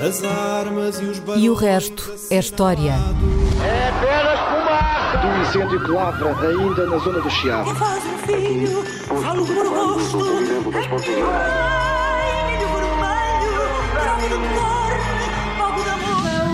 [0.00, 2.94] As armas e os E o resto é história.
[3.62, 5.18] É apenas fumaça!
[5.18, 7.74] Do incêndio que lavra ainda na zona do Chiado.
[7.74, 10.18] Faz um filho, falo por rosto.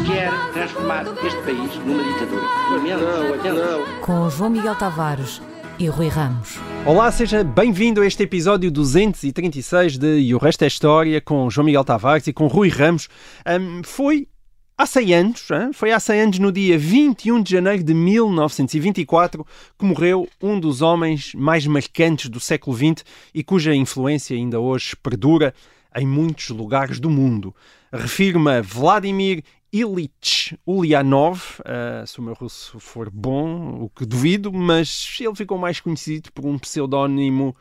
[0.06, 2.42] Quer transformar este país numa ditadura.
[2.72, 4.00] Lamento, lamento.
[4.00, 5.40] Com João Miguel Tavares
[5.78, 6.58] e Rui Ramos.
[6.86, 11.66] Olá, seja bem-vindo a este episódio 236 de E o Resto é História com João
[11.66, 13.08] Miguel Tavares e com Rui Ramos.
[13.44, 14.26] Ahm, foi
[14.78, 15.70] há 100 anos, hein?
[15.74, 19.46] foi há 100 anos, no dia 21 de janeiro de 1924,
[19.78, 24.96] que morreu um dos homens mais marcantes do século XX e cuja influência ainda hoje
[24.96, 25.52] perdura
[25.94, 27.54] em muitos lugares do mundo.
[27.92, 34.52] Refiro-me a Vladimir Ilich Ulyanov, uh, se o meu russo for bom, o que duvido,
[34.52, 37.54] mas ele ficou mais conhecido por um pseudónimo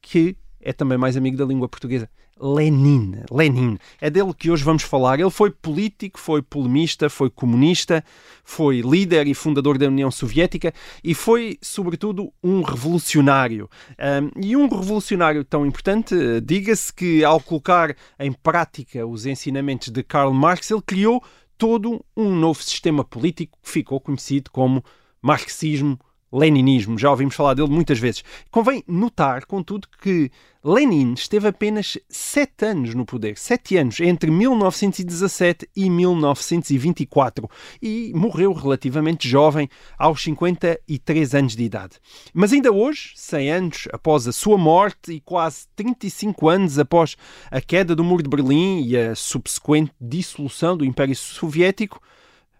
[0.00, 2.10] que é também mais amigo da língua portuguesa.
[2.38, 3.22] Lenin.
[3.30, 3.78] Lenin.
[4.00, 5.18] É dele que hoje vamos falar.
[5.18, 8.04] Ele foi político, foi polemista, foi comunista,
[8.44, 13.70] foi líder e fundador da União Soviética e foi, sobretudo, um revolucionário.
[13.98, 20.02] Um, e um revolucionário tão importante, diga-se que ao colocar em prática os ensinamentos de
[20.02, 21.22] Karl Marx, ele criou
[21.56, 24.84] todo um novo sistema político que ficou conhecido como
[25.22, 25.98] marxismo
[26.36, 28.22] leninismo, já ouvimos falar dele muitas vezes.
[28.50, 30.30] Convém notar, contudo, que
[30.62, 37.48] Lenin esteve apenas sete anos no poder, sete anos, entre 1917 e 1924,
[37.80, 42.00] e morreu relativamente jovem, aos 53 anos de idade.
[42.34, 47.16] Mas ainda hoje, 100 anos após a sua morte e quase 35 anos após
[47.48, 52.02] a queda do Muro de Berlim e a subsequente dissolução do Império Soviético,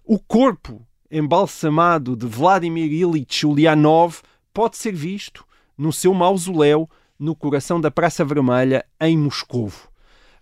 [0.04, 4.20] o corpo embalsamado de Vladimir Ilich Ulyanov
[4.52, 5.44] pode ser visto
[5.76, 9.88] no seu mausoléu no coração da Praça Vermelha, em Moscovo.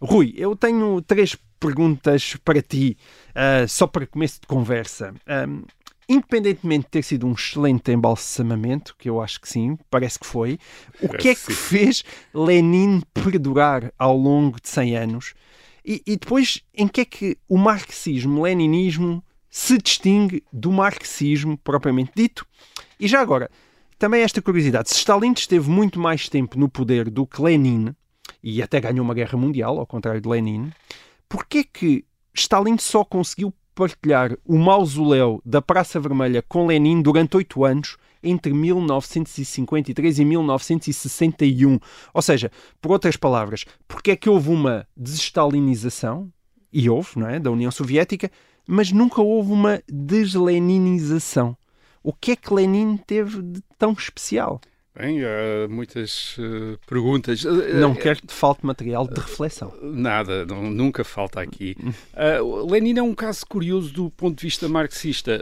[0.01, 2.97] Rui, eu tenho três perguntas para ti,
[3.31, 5.15] uh, só para começo de conversa.
[5.49, 5.63] Um,
[6.09, 10.59] independentemente de ter sido um excelente embalsamamento, que eu acho que sim, parece que foi,
[11.01, 12.05] o que é que fez
[12.35, 15.35] Lenin perdurar ao longo de 100 anos?
[15.85, 19.23] E, e depois, em que é que o marxismo-leninismo
[19.55, 22.45] se distingue do marxismo propriamente dito.
[22.99, 23.49] E já agora,
[23.97, 27.95] também esta curiosidade: se Stalin esteve muito mais tempo no poder do que Lenin,
[28.43, 30.73] e até ganhou uma guerra mundial, ao contrário de Lenin,
[31.29, 32.05] porquê que
[32.35, 38.53] Stalin só conseguiu partilhar o mausoléu da Praça Vermelha com Lenin durante oito anos, entre
[38.53, 41.79] 1953 e 1961?
[42.13, 42.51] Ou seja,
[42.83, 46.29] por outras palavras, porquê é que houve uma desestalinização,
[46.73, 48.29] e houve, não é, da União Soviética,
[48.67, 51.57] mas nunca houve uma desleninização.
[52.03, 54.61] O que é que Lenin teve de tão especial?
[54.97, 57.43] Bem, há muitas uh, perguntas.
[57.43, 59.75] Não uh, quero que te falte material de reflexão.
[59.83, 61.77] Nada, não, nunca falta aqui.
[62.13, 65.41] Uh, Lenin é um caso curioso do ponto de vista marxista,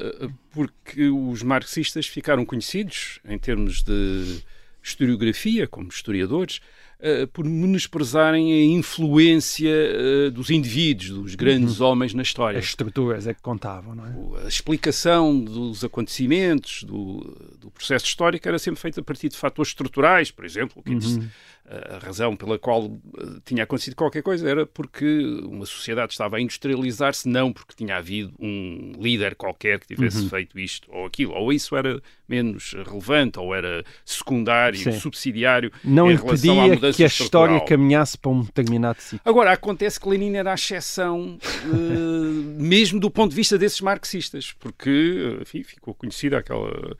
[0.53, 4.43] porque os marxistas ficaram conhecidos em termos de
[4.83, 6.61] historiografia, como historiadores,
[7.03, 11.89] uh, por menosprezarem a influência uh, dos indivíduos, dos grandes uhum.
[11.89, 12.59] homens na história.
[12.59, 14.45] As estruturas é que contavam, não é?
[14.45, 17.21] A explicação dos acontecimentos, do,
[17.61, 21.29] do processo histórico, era sempre feita a partir de fatores estruturais, por exemplo, que uhum
[21.69, 22.85] a razão pela qual
[23.19, 25.05] eh, tinha acontecido qualquer coisa era porque
[25.45, 30.29] uma sociedade estava a industrializar-se, não porque tinha havido um líder qualquer que tivesse uhum.
[30.29, 31.33] feito isto ou aquilo.
[31.33, 34.93] Ou isso era menos relevante, ou era secundário, Sim.
[34.93, 35.73] subsidiário.
[35.85, 39.21] Não em impedia à mudança que a história caminhasse para um determinado sítio.
[39.25, 41.71] Agora, acontece que Lenin era a exceção, uh,
[42.61, 46.97] mesmo do ponto de vista desses marxistas, porque enfim, ficou conhecida aquela.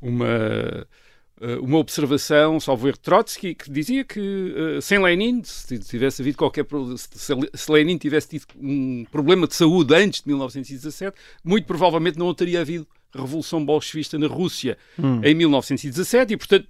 [0.00, 0.86] uma
[1.60, 6.64] uma observação, salvo erro, Trotsky, que dizia que uh, sem Lenin, se tivesse havido qualquer
[6.96, 12.60] se Lenin tivesse tido um problema de saúde antes de 1917, muito provavelmente não teria
[12.60, 15.20] havido revolução bolchevista na Rússia hum.
[15.22, 16.68] em 1917 e, portanto,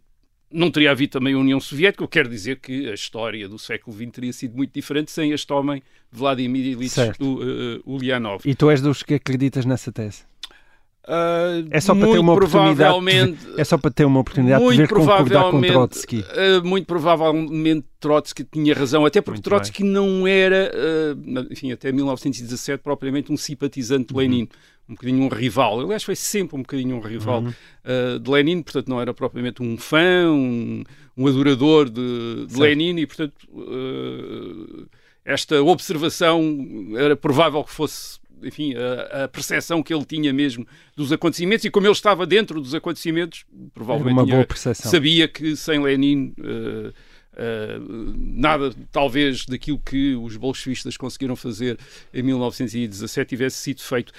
[0.50, 3.58] não teria havido também a União Soviética, o que quer dizer que a história do
[3.58, 5.82] século XX teria sido muito diferente sem este homem,
[6.12, 8.42] Vladimir Ilyich uh, Ulyanov.
[8.44, 10.24] E tu és dos que acreditas nessa tese?
[11.06, 13.00] Uh, é só para ter uma oportunidade
[13.36, 17.86] de, é só para ter uma oportunidade de ver concordar com Trotsky uh, muito provavelmente
[18.00, 19.92] Trotsky tinha razão até porque muito Trotsky bem.
[19.92, 24.48] não era uh, enfim até 1917 propriamente um simpatizante de Lenin uhum.
[24.88, 28.18] um bocadinho um rival aliás foi sempre um bocadinho um rival uhum.
[28.18, 30.84] de Lenin portanto não era propriamente um fã um,
[31.18, 33.46] um adorador de, de Lenin e portanto
[35.22, 36.66] esta observação
[36.96, 41.70] era provável que fosse enfim, a, a percepção que ele tinha mesmo dos acontecimentos e
[41.70, 46.92] como ele estava dentro dos acontecimentos, provavelmente tinha, sabia que sem Lenin uh,
[47.34, 51.76] Uh, nada, talvez, daquilo que os bolchevistas conseguiram fazer
[52.12, 54.12] em 1917 tivesse sido feito.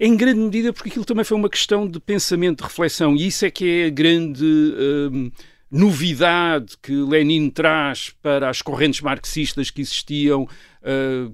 [0.00, 3.44] Em grande medida porque aquilo também foi uma questão de pensamento, de reflexão, e isso
[3.44, 4.44] é que é a grande.
[4.44, 5.32] Uh,
[5.74, 10.46] novidade que Lenin traz para as correntes marxistas que existiam,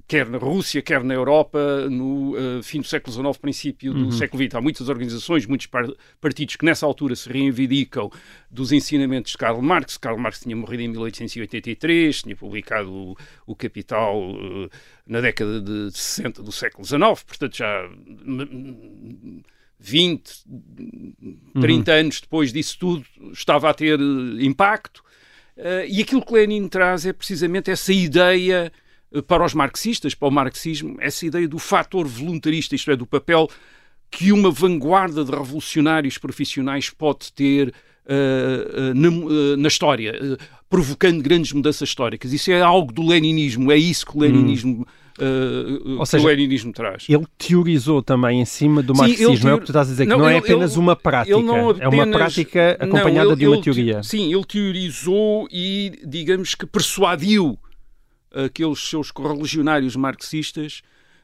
[0.07, 4.13] quer na Rússia, quer na Europa, no uh, fim do século XIX, princípio do uhum.
[4.13, 4.55] século XX.
[4.55, 5.87] Há muitas organizações, muitos par
[6.21, 8.11] partidos que nessa altura se reivindicam
[8.51, 9.97] dos ensinamentos de Karl Marx.
[9.97, 13.17] Karl Marx tinha morrido em 1883, tinha publicado o,
[13.47, 14.71] o Capital uh,
[15.07, 17.89] na década de 60 do século XIX, portanto já
[19.81, 20.45] 20,
[21.59, 21.99] 30 uhum.
[21.99, 25.03] anos depois disso tudo, estava a ter eh, impacto.
[25.89, 28.71] E aquilo que Lenin traz é precisamente essa ideia
[29.27, 33.49] para os marxistas, para o marxismo, essa ideia do fator voluntarista, isto é, do papel
[34.11, 40.39] que uma vanguarda de revolucionários profissionais pode ter uh, na, na, história,
[40.69, 42.33] provocando grandes mudanças históricas.
[42.33, 44.79] Isso é algo do leninismo, é isso que o leninismo.
[44.79, 44.85] Uhum
[45.19, 47.07] uh, Ou seja, o leninismo traz.
[47.09, 49.49] Ele teorizou também em cima do marxismo, sim, teori...
[49.49, 50.81] é o que tu estás a dizer, não, que não é ele, é apenas ele,
[50.81, 51.81] uma prática, apenas...
[51.81, 54.03] é uma prática acompanhada não, ele, de uma teoria.
[54.03, 57.59] Sim, ele teorizou e, digamos que persuadiu
[58.33, 60.83] aqueles seus correligionários marxistas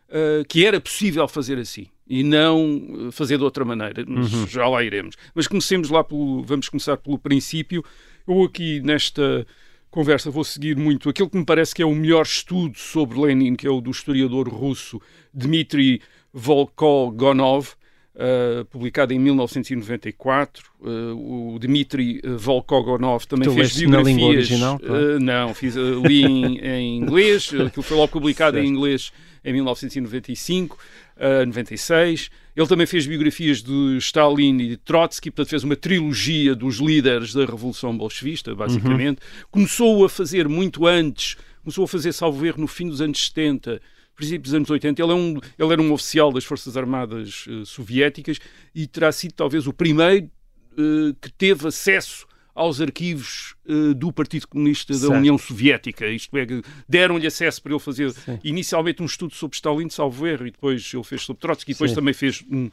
[0.08, 4.04] uh, que era possível fazer assim e não fazer de outra maneira.
[4.06, 4.46] Uhum.
[4.46, 5.16] Já lá iremos.
[5.34, 7.84] Mas comecemos lá pelo, vamos começar pelo princípio.
[8.26, 9.46] Eu aqui nesta
[9.90, 13.54] conversa vou seguir muito aquilo que me parece que é o melhor estudo sobre Lenin,
[13.54, 15.00] que é o do historiador russo
[15.32, 16.02] Dmitry
[16.32, 17.68] Volkogonov,
[18.14, 20.64] uh, publicado em 1994.
[20.80, 24.04] Uh, o Dmitry Volkogonov também tu fez biografias.
[24.04, 25.16] Na língua original, claro.
[25.16, 28.66] uh, não, fiz, li em, em inglês, aquilo foi logo publicado certo.
[28.66, 29.12] em inglês
[29.44, 30.78] em 1995,
[31.16, 32.30] uh, 96.
[32.56, 37.34] Ele também fez biografias de Stalin e de Trotsky, portanto fez uma trilogia dos líderes
[37.34, 39.18] da Revolução Bolchevista, basicamente.
[39.18, 39.46] Uhum.
[39.50, 43.80] Começou a fazer muito antes, começou a fazer, salvo erro, no fim dos anos 70,
[44.14, 45.02] princípios dos anos 80.
[45.02, 48.38] Ele, é um, ele era um oficial das Forças Armadas uh, Soviéticas
[48.74, 50.30] e terá sido talvez o primeiro
[50.72, 55.10] uh, que teve acesso aos arquivos uh, do Partido Comunista certo.
[55.10, 56.06] da União Soviética.
[56.06, 56.46] Isto é,
[56.88, 58.38] deram-lhe acesso para ele fazer Sim.
[58.44, 61.90] inicialmente um estudo sobre Stalin, salvo erro, e depois ele fez sobre Trotsky, e depois
[61.90, 61.96] Sim.
[61.96, 62.70] também fez um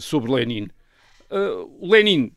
[0.00, 0.68] sobre Lenin.
[1.28, 2.30] Uh, Lenin,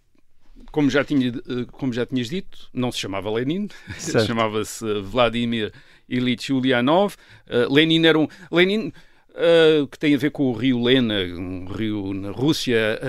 [0.71, 1.31] como já, tinha,
[1.71, 3.67] como já tinhas dito, não se chamava Lenin,
[4.25, 5.71] chamava-se Vladimir
[6.09, 7.15] Ilyich Ulyanov.
[7.69, 8.27] Lenin era um.
[8.51, 8.91] Lenin,
[9.91, 12.99] que tem a ver com o rio Lena, um rio na Rússia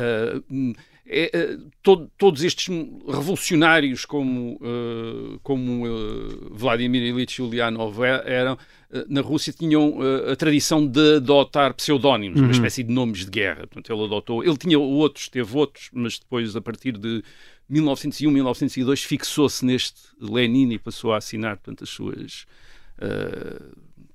[1.11, 2.69] é, é, todo, todos estes
[3.06, 9.99] revolucionários como, uh, como uh, Vladimir Ilyich Ulyanov é, eram, uh, na Rússia tinham
[10.31, 12.45] a tradição de adotar pseudónimos, uhum.
[12.45, 13.67] uma espécie de nomes de guerra.
[13.67, 17.25] Portanto, ele adotou, ele tinha outros, teve outros, mas depois, a partir de
[17.71, 22.45] 1901, 1902, fixou-se neste Lenin e passou a assinar portanto, as suas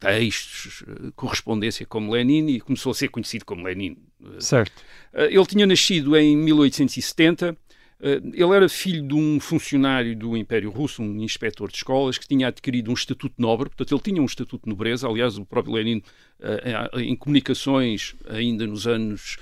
[0.03, 0.83] textos,
[1.15, 3.97] correspondência como Lenin e começou a ser conhecido como Lenin.
[4.39, 4.83] Certo.
[5.13, 7.55] Eh, ele tinha nascido em 1870.
[8.01, 12.27] Eh, ele era filho de um funcionário do Império Russo, um inspetor de escolas, que
[12.27, 15.07] tinha adquirido um estatuto nobre, portanto, ele tinha um estatuto de nobreza.
[15.07, 16.03] Aliás, o próprio Lenin,
[16.41, 19.37] eh, em comunicações ainda nos anos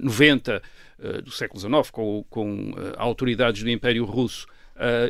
[0.00, 0.62] 90
[1.24, 4.46] do século XIX, com, com autoridades do Império Russo,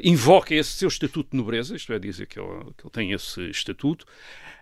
[0.03, 3.41] invoca esse seu estatuto de nobreza, isto é, dizer que ele, que ele tem esse
[3.51, 4.05] estatuto.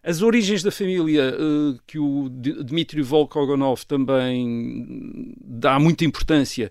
[0.02, 6.70] As origens da família, uh, que o Dmitry Volkogonov também dá muita importância,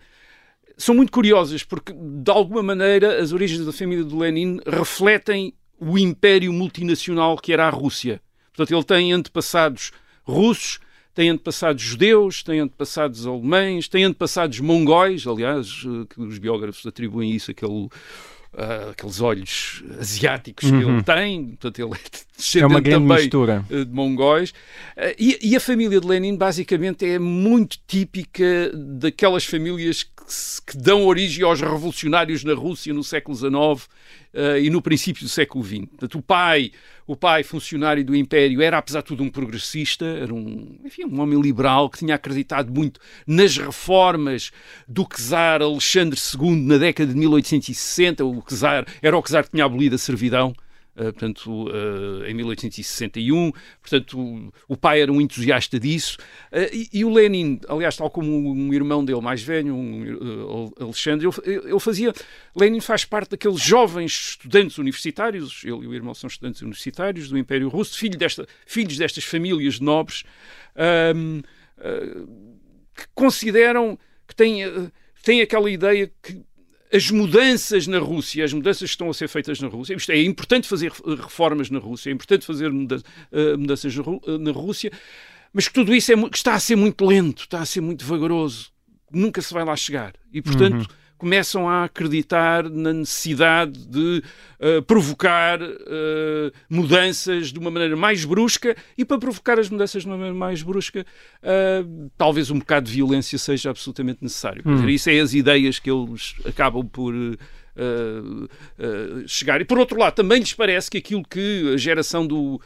[0.76, 5.98] são muito curiosas, porque, de alguma maneira, as origens da família de Lenin refletem o
[5.98, 8.22] império multinacional que era a Rússia.
[8.54, 9.92] Portanto, ele tem antepassados
[10.24, 10.80] russos,
[11.20, 17.36] tem antepassados judeus, tem antepassados alemães, tem antepassados mongóis, aliás, eh, que os biógrafos atribuem
[17.36, 17.90] isso àquele
[18.54, 20.80] uh, aqueles olhos asiáticos uhum.
[20.80, 23.66] que ele tem, portanto ele é descendente é uma grande também mistura.
[23.70, 24.50] de mongóis.
[24.52, 30.12] Uh, e, e, a família de Lenin basicamente é muito típica daquelas famílias que,
[30.68, 33.90] que dão origem aos revolucionários na Rússia no século XIX
[34.34, 35.86] uh, e no princípio do século XX.
[35.86, 36.72] Portanto, o pai,
[37.08, 41.20] o pai funcionário do Império, era apesar de tudo um progressista, era um, enfim, um
[41.20, 44.52] homem liberal que tinha acreditado muito nas reformas
[44.88, 48.24] do czar Alexandre II na década de 1860.
[48.26, 50.54] O czar, era o czar que tinha abolido a servidão.
[51.00, 53.54] Uh, portanto, uh, em 1861.
[53.82, 56.18] Portanto, o, o, pai era um entusiasta disso.
[56.52, 61.26] Uh, e, e, o Lenin, aliás, tal como um irmão dele mais velho, um, Alexandre,
[61.46, 62.12] ele, ele, fazia.
[62.54, 67.38] Lenin faz parte daqueles jovens estudantes universitários, ele e o irmão são estudantes universitários do
[67.38, 70.24] Império Russo, filho desta, filhos destas famílias nobres,
[71.16, 71.42] um,
[72.94, 74.64] que consideram que têm,
[75.24, 76.44] têm aquela ideia que
[76.92, 80.18] as mudanças na Rússia, as mudanças que estão a ser feitas na Rússia, isto é,
[80.18, 83.96] é importante fazer reformas na Rússia, é importante fazer mudanças
[84.40, 84.92] na Rússia,
[85.54, 88.72] mas que tudo isso é, está a ser muito lento, está a ser muito vagaroso,
[89.12, 90.14] nunca se vai lá chegar.
[90.34, 94.24] E, portanto, uhum começam a acreditar na necessidade de
[94.60, 100.08] uh, provocar uh, mudanças de uma maneira mais brusca e para provocar as mudanças de
[100.08, 101.06] uma maneira mais brusca,
[101.44, 104.64] uh, talvez um bocado de violência seja absolutamente necessário.
[104.66, 104.76] Hum.
[104.76, 107.14] Dizer, isso é as ideias que eles acabam por
[109.26, 109.62] chegar.
[109.62, 112.60] E por outro lado, também lhes parece que aquilo que a geração do,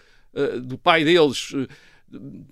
[0.64, 1.54] do pai deles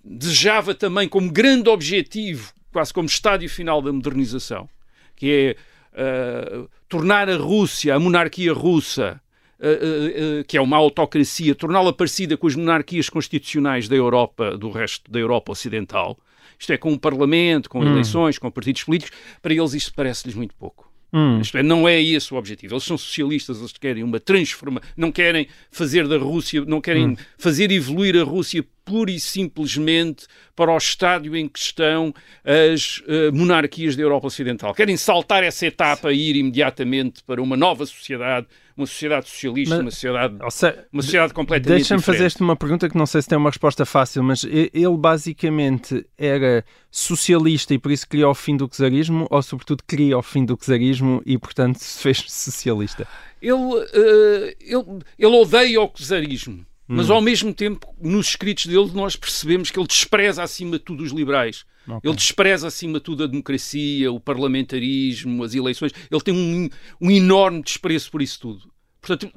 [0.06, 4.70] desejava também como grande objetivo, quase como estádio final da modernização,
[5.16, 9.22] que é uh, tornar a Rússia, a monarquia russa,
[9.60, 15.10] uh, que é uma autocracia, torná-la parecida com as monarquias constitucionais da Europa, do resto
[15.12, 16.18] da Europa Ocidental,
[16.62, 17.92] isto é, com um parlamento, com hum.
[17.92, 20.92] eleições, com partidos políticos, para eles isto parece-lhes muito pouco.
[21.12, 21.42] Hum.
[21.42, 22.76] Isto é, não é esse o objetivo.
[22.76, 27.16] Eles são socialistas, eles querem uma transformação, não querem fazer da Rússia, não querem hum.
[27.38, 33.34] fazer evoluir a Rússia pura e simplesmente para o estádio em que estão as uh,
[33.34, 34.74] monarquias da Europa Ocidental.
[34.74, 39.84] Querem saltar essa etapa e ir imediatamente para uma nova sociedade, uma sociedade socialista, mas,
[39.84, 43.38] uma sociedade, seja, uma sociedade completamente Deixa-me fazer-te uma pergunta que não sei se tem
[43.38, 48.68] uma resposta fácil, mas ele basicamente era socialista e por isso queria o fim do
[48.68, 53.08] czarismo ou sobretudo queria o fim do czarismo e portanto se fez socialista?
[53.42, 57.14] Ele, uh, ele, ele odeia o czarismo mas hum.
[57.14, 61.12] ao mesmo tempo, nos escritos dele, nós percebemos que ele despreza acima de tudo os
[61.12, 61.64] liberais.
[61.88, 62.10] Okay.
[62.10, 65.92] Ele despreza acima de tudo a democracia, o parlamentarismo, as eleições.
[66.10, 66.70] Ele tem um,
[67.00, 68.72] um enorme desprezo por isso tudo.
[69.00, 69.32] Portanto,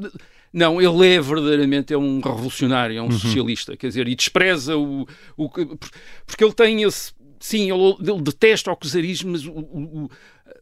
[0.53, 3.13] não, ele é verdadeiramente é um revolucionário, é um uhum.
[3.13, 5.49] socialista, quer dizer, e despreza o, o.
[5.49, 7.13] Porque ele tem esse.
[7.41, 10.11] Sim, ele, ele detesta o czarismo, mas o, o,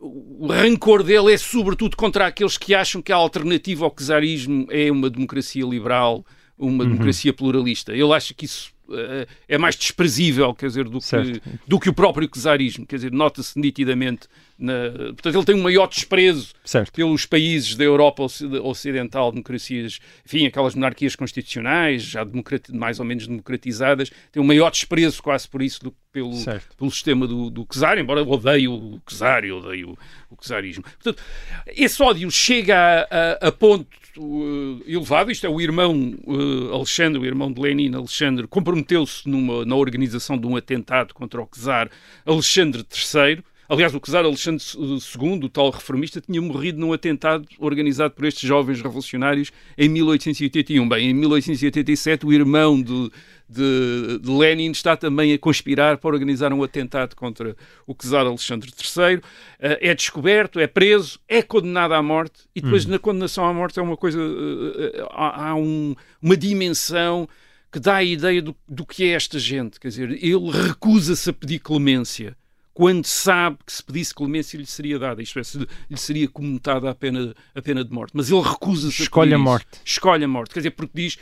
[0.01, 4.91] o, rancor dele é sobretudo contra aqueles que acham que a alternativa ao czarismo é
[4.91, 6.25] uma democracia liberal
[6.59, 6.91] uma uhum.
[6.91, 7.93] democracia pluralista.
[7.93, 11.95] Ele acha que isso uh, é mais desprezível, quer dizer, do que, do que o
[11.95, 12.87] próprio czarismo.
[12.87, 14.29] Quer dizer, nota-se nitidamente.
[14.59, 14.91] Na...
[15.15, 16.93] Portanto, ele tem um maior desprezo certo.
[16.93, 18.23] pelos países da Europa
[18.63, 22.27] Ocidental, democracias, enfim, aquelas monarquias constitucionais, já
[22.73, 26.33] mais ou menos democratizadas, tem um maior desprezo quase por isso do que pelo,
[26.77, 29.91] pelo sistema do, do czar, embora eu odeie o czar, eu odeio
[30.31, 30.85] o, o czarismo.
[30.85, 31.23] Portanto,
[31.67, 32.77] esse ódio chega
[33.11, 33.87] a, a, a ponto
[34.19, 35.31] uh, elevado.
[35.31, 40.47] Isto é, o irmão uh, Alexandre, o irmão de Lenin, Alexandre, comprometeu-se na organização de
[40.47, 41.90] um atentado contra o czar
[42.26, 43.42] Alexandre III.
[43.73, 48.47] Aliás, o czar Alexandre II, o tal reformista, tinha morrido num atentado organizado por estes
[48.47, 50.87] jovens revolucionários em 1881.
[50.87, 53.11] Bem, em 1887, o irmão de,
[53.49, 58.71] de, de, Lenin está também a conspirar para organizar um atentado contra o czar Alexandre
[58.71, 59.17] III.
[59.17, 59.23] Uh,
[59.59, 62.91] é descoberto, é preso, é condenado à morte e depois hum.
[62.91, 67.26] na condenação à morte é uma coisa, uh, há, há um, uma dimensão
[67.73, 69.81] que dá a ideia do, do que é esta gente.
[69.81, 72.37] Quer dizer, ele recusa-se a pedir clemência
[72.75, 75.43] quando sabe que se pedisse clemência lhe seria dada, isto é,
[75.91, 78.12] lhe seria comutada a pena, a pena de morte.
[78.14, 79.67] Mas ele recusa-se a Escolhe a morte.
[79.73, 79.83] Isso.
[79.85, 80.55] Escolhe a morte.
[80.55, 81.19] Quer dizer, porque diz,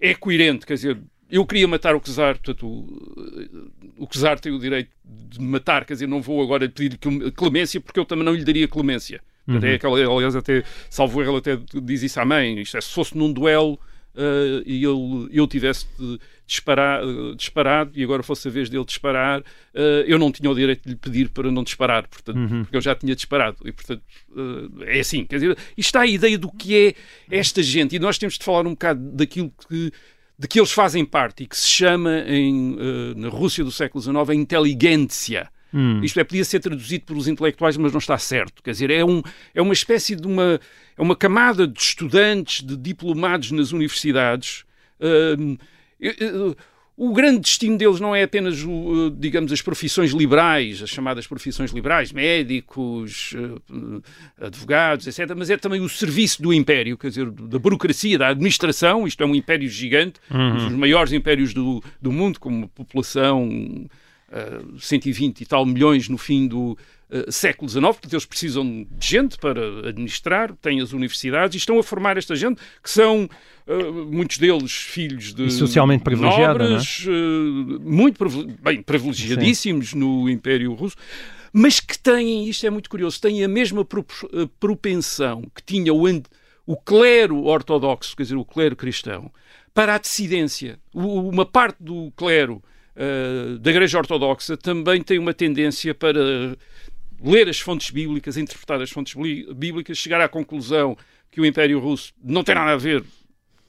[0.00, 0.98] é coerente, quer dizer,
[1.30, 5.94] eu queria matar o Czar, portanto, o, o Czar tem o direito de matar, quer
[5.94, 6.98] dizer, não vou agora pedir
[7.34, 9.20] clemência porque eu também não lhe daria clemência.
[9.48, 9.56] Uhum.
[9.56, 12.92] Até aquela, aliás, até, salvo erro, ele até diz isso à mãe, isto é, se
[12.92, 13.74] fosse num duelo
[14.14, 16.20] uh, e ele, eu tivesse disparar,
[16.58, 20.82] uh, disparado e agora fosse a vez dele disparar, uh, eu não tinha o direito
[20.84, 22.62] de lhe pedir para não disparar, portanto, uhum.
[22.62, 23.56] porque eu já tinha disparado.
[23.64, 24.02] E, portanto,
[24.86, 26.94] é assim, quer dizer, isto está a ideia do que é
[27.30, 29.92] esta gente, e nós temos de falar um bocado daquilo que
[30.38, 34.02] de que eles fazem parte e que se chama em, uh, na Rússia do século
[34.02, 35.48] XIX a inteligência.
[35.72, 36.00] Hum.
[36.02, 38.62] Isto é, podia ser traduzido pelos intelectuais, mas não está certo.
[38.62, 39.22] Quer dizer, é, um,
[39.54, 40.60] é uma espécie de uma,
[40.96, 44.64] é uma camada de estudantes, de diplomados nas universidades.
[45.00, 45.58] Uh, uh,
[46.96, 48.58] o grande destino deles não é apenas,
[49.16, 55.80] digamos, as profissões liberais, as chamadas profissões liberais, médicos, eh, advogados, etc., mas é também
[55.80, 59.06] o serviço do império, quer dizer, da burocracia, da administração.
[59.06, 60.50] Isto é um império gigante, uhum.
[60.50, 63.48] um dos maiores impérios do, do mundo, com uma população
[64.32, 66.76] uh, eh, 120 e tal milhões no fim do,
[67.12, 69.60] Uh, século XIX, portanto eles precisam de gente para
[69.90, 73.28] administrar, têm as universidades e estão a formar esta gente que são
[73.64, 78.18] Uh, muitos deles filhos de e socialmente privilegiados, nobres, uh, muito
[78.60, 79.98] bem privilegiadíssimos Sim.
[79.98, 80.96] no Império Russo,
[81.52, 83.86] mas que têm, isto é muito curioso, têm a mesma
[84.58, 86.02] propensão que tinha o,
[86.66, 89.30] o clero ortodoxo, quer dizer, o clero cristão,
[89.72, 90.78] para a dissidência.
[90.92, 92.60] Uma parte do clero
[92.96, 96.56] uh, da Igreja Ortodoxa também tem uma tendência para
[97.22, 99.14] ler as fontes bíblicas, interpretar as fontes
[99.54, 100.96] bíblicas, chegar à conclusão
[101.30, 103.04] que o Império Russo não tem nada a ver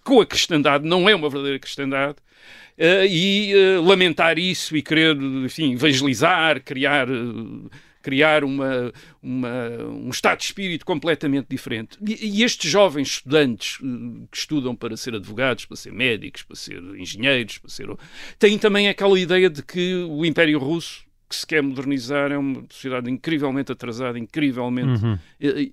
[0.03, 2.17] com a cristandade, não é uma verdadeira cristandade,
[2.77, 7.09] uh, e uh, lamentar isso e querer, enfim, evangelizar, criar.
[7.09, 7.69] Uh,
[8.03, 11.97] criar uma, uma, um estado de espírito completamente diferente.
[12.05, 13.77] E, e, estes jovens estudantes
[14.29, 17.87] que estudam para ser advogados, para ser médicos, para ser engenheiros, para ser...
[18.37, 22.63] têm também aquela ideia de que o Império Russo que se quer modernizar é uma
[22.69, 25.17] sociedade incrivelmente atrasada, incrivelmente uhum.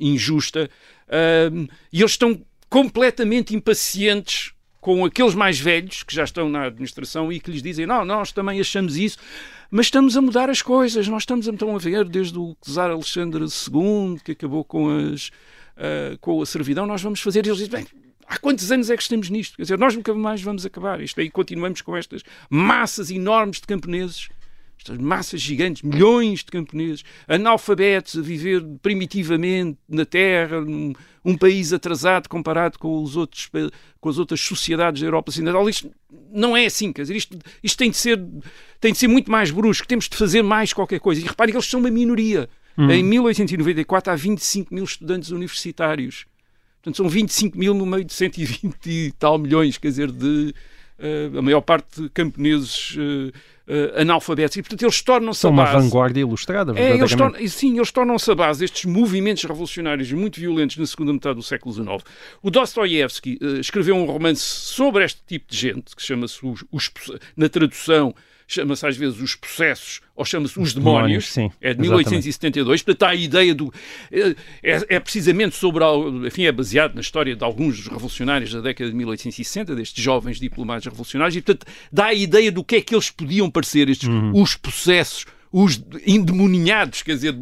[0.00, 0.70] injusta,
[1.06, 7.32] uh, e eles estão completamente impacientes com aqueles mais velhos que já estão na administração
[7.32, 9.18] e que lhes dizem: Não, nós também achamos isso,
[9.70, 11.06] mas estamos a mudar as coisas.
[11.08, 15.28] Nós estamos então a ver, desde o czar Alexandre II, que acabou com, as,
[15.76, 17.44] uh, com a servidão, nós vamos fazer.
[17.44, 17.86] E eles dizem: Bem,
[18.26, 19.56] há quantos anos é que estamos nisto?
[19.56, 21.00] Quer dizer, nós nunca mais vamos acabar.
[21.00, 24.28] Isto aí continuamos com estas massas enormes de camponeses
[24.80, 30.94] estas massas gigantes, milhões de camponeses, analfabetos, a viver primitivamente na terra, num
[31.24, 33.50] um país atrasado comparado com, os outros,
[34.00, 35.68] com as outras sociedades da Europa Ocidental.
[35.68, 35.90] Isto
[36.32, 38.18] não é assim, quer dizer, isto, isto tem, de ser,
[38.80, 41.20] tem de ser muito mais brusco, temos de fazer mais qualquer coisa.
[41.20, 42.48] E reparem que eles são uma minoria.
[42.76, 42.90] Hum.
[42.90, 46.24] Em 1894 há 25 mil estudantes universitários.
[46.76, 50.54] Portanto, são 25 mil no meio de 120 e tal milhões, quer dizer, de
[50.98, 53.32] uh, a maior parte de camponeses uh,
[53.70, 54.56] uh, analfabetos.
[54.56, 58.34] E, portanto, eles tornam-se São uma vanguarda ilustrada, é, eles tornam, Sim, eles tornam-se a
[58.34, 62.04] base destes movimentos revolucionários muito violentos na segunda metade do século XIX.
[62.42, 66.40] O Dostoiévski uh, escreveu um romance sobre este tipo de gente, que chama-se,
[67.36, 68.14] na tradução,
[68.52, 73.10] chama-se às vezes os processos ou chama-se os demónios, sim, é de 1872, portanto há
[73.10, 73.72] a ideia do
[74.10, 75.84] é, é, é, precisamente sobre,
[76.26, 80.86] enfim, é baseado na história de alguns revolucionários da década de 1860, destes jovens diplomatas
[80.86, 84.32] revolucionários, e portanto dá a ideia do que é que eles podiam parecer, estes, uhum.
[84.34, 87.34] os processos, os endemoninhados, quer dizer,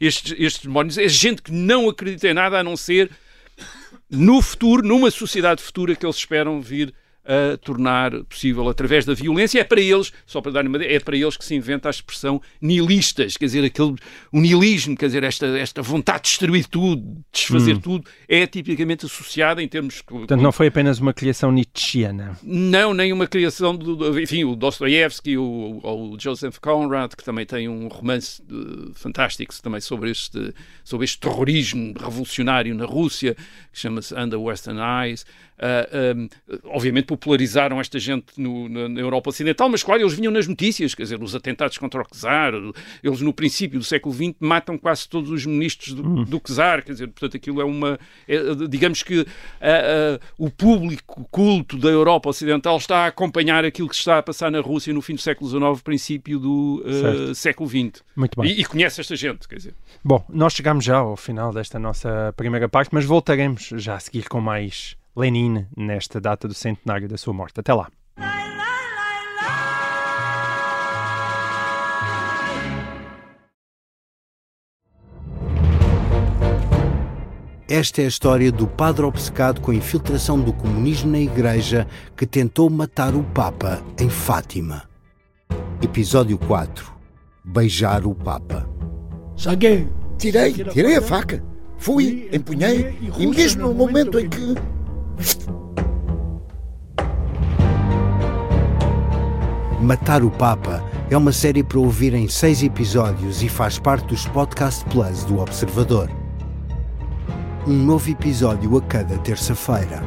[0.00, 3.10] estes, estes demónios, é gente que não acredita em nada a não ser
[4.10, 6.94] no futuro, numa sociedade futura que eles esperam vir
[7.24, 9.60] a tornar possível através da violência.
[9.60, 12.40] É para eles, só para dar uma é para eles que se inventa a expressão
[12.60, 13.94] nihilistas, quer dizer, aquele,
[14.32, 17.80] o nihilismo, quer dizer, esta, esta vontade de destruir tudo, de desfazer hum.
[17.80, 20.02] tudo, é tipicamente associada em termos...
[20.02, 22.38] Portanto, não foi apenas uma criação nietzschiana.
[22.42, 27.68] Não, nem uma criação, do, enfim, o Dostoevsky, o, o Joseph Conrad, que também tem
[27.68, 33.34] um romance de, fantástico também sobre este, sobre este terrorismo revolucionário na Rússia,
[33.72, 35.24] que chama-se Under Western Eyes.
[35.54, 36.28] Uh, um,
[36.64, 40.96] obviamente popularizaram esta gente no, na, na, Europa Ocidental, mas claro, eles vinham nas notícias,
[40.96, 42.52] quer dizer, os atentados contra o czar,
[43.02, 46.24] eles no princípio do século XX matam quase todos os ministros do, hum.
[46.24, 48.36] do czar, quer dizer, portanto aquilo é uma, é,
[48.68, 53.94] digamos que uh, uh, o público culto da Europa Ocidental está a acompanhar aquilo que
[53.94, 56.82] está a passar na Rússia no fim do século XIX, princípio do
[57.32, 58.02] século XX.
[58.16, 58.50] Muito bem.
[58.50, 59.74] E, e conhece esta gente, quer dizer.
[60.04, 64.28] Bom, nós chegamos já ao final desta nossa primeira parte, mas voltaremos já a seguir
[64.28, 67.60] com mais Lenin nesta data do centenário da sua morte.
[67.60, 67.88] Até lá.
[77.68, 82.26] Esta é a história do padre obcecado com a infiltração do comunismo na Igreja que
[82.26, 84.88] tentou matar o Papa em Fátima.
[85.82, 86.94] Episódio 4
[87.44, 88.68] Beijar o Papa.
[89.36, 89.88] Saguei.
[90.18, 91.44] Tirei, tirei a faca.
[91.76, 94.54] Fui, empunhei e mesmo no momento em que
[99.84, 104.26] Matar o Papa é uma série para ouvir em seis episódios e faz parte dos
[104.26, 106.08] Podcast Plus do Observador.
[107.66, 110.02] Um novo episódio a cada terça-feira.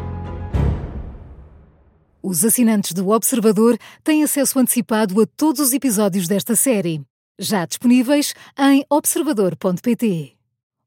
[2.23, 7.01] Os assinantes do Observador têm acesso antecipado a todos os episódios desta série,
[7.39, 10.33] já disponíveis em observador.pt.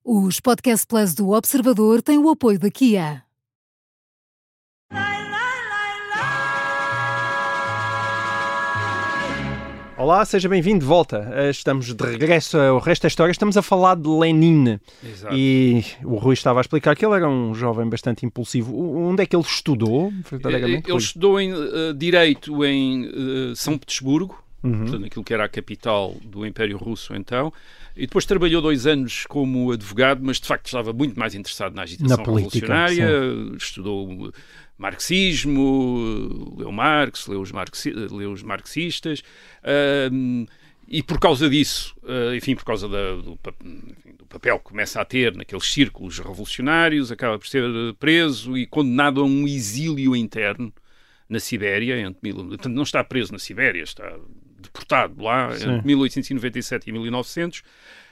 [0.05, 3.23] Os Podcast Plus do Observador têm o apoio da Kia.
[10.01, 11.31] Olá, seja bem-vindo de volta.
[11.31, 13.31] Eh, estamos de regresso ao resto da história.
[13.31, 14.81] Estamos a falar de Lenin.
[15.05, 15.35] Exato.
[15.37, 18.75] E o Rui estava a explicar que ele era um jovem bastante impulsivo.
[18.97, 20.11] Onde é que ele estudou?
[20.33, 24.79] Ele estudou em uh, Direito em uh, São Petersburgo, uhum.
[24.79, 27.53] portanto, aquilo que era a capital do Império Russo então.
[27.95, 31.83] E depois trabalhou dois anos como advogado, mas de facto estava muito mais interessado na
[31.83, 33.21] agitação na política, revolucionária.
[33.21, 33.57] Sim.
[33.57, 34.33] Estudou
[34.81, 40.49] marxismo, leu Marx, leu os, marxi leu os marxistas, uh,
[40.89, 43.39] e por causa disso, uh, enfim, por causa da, do,
[44.19, 47.65] do, papel que começa a ter naqueles círculos revolucionários, acaba por ser
[47.99, 50.73] preso e condenado a um exílio interno
[51.29, 54.17] na Sibéria, entre mil, portanto não está preso na Sibéria, está
[54.61, 55.75] deportado lá Sim.
[55.75, 57.63] entre 1897 e 1900,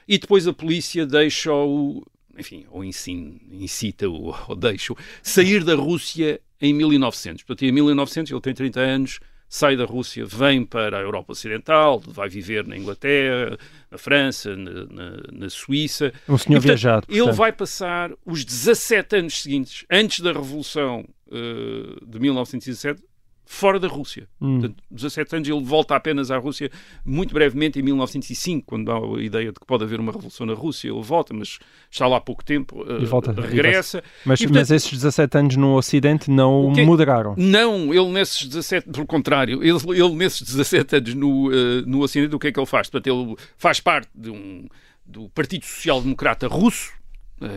[0.07, 2.07] e depois a polícia deixa-o,
[2.39, 7.43] enfim, ou incita-o, ou deixa-o, sair da Rússia em 1900.
[7.45, 11.99] Portanto, em 1900, ele tem 30 anos, sai da Rússia, vem para a Europa Ocidental,
[12.01, 13.59] vai viver na Inglaterra,
[13.91, 16.13] na França, na, na- na Suíça.
[16.29, 17.07] Um senhor E, portanto, viajado.
[17.09, 17.37] Ele portanto.
[17.37, 23.03] vai passar os 17 anos seguintes, antes da Revolução eh, de 1917,
[23.51, 24.29] fora da Rússia.
[24.41, 24.61] Hum.
[24.61, 26.71] Portanto, 17 anos ele volta apenas à Rússia
[27.05, 30.53] muito brevemente em 1905, quando há a ideia de que pode haver uma revolução na
[30.53, 30.91] Rússia.
[30.91, 31.59] Ele volta, mas
[31.91, 34.03] está lá há pouco tempo, eh, E volta, regressa.
[34.25, 36.83] Mas, E, portanto, mas esses 17 anos no Ocidente não O quê?
[36.83, 37.35] moderaram.
[37.39, 42.35] Não, ele nesses 17, pelo contrário, ele, ele nesses 17 anos no, eh, no Ocidente,
[42.35, 42.91] o que é que ele faz?
[42.91, 44.67] Portanto, ele faz parte de um,
[45.07, 46.93] do Partido Social Democrata Russo,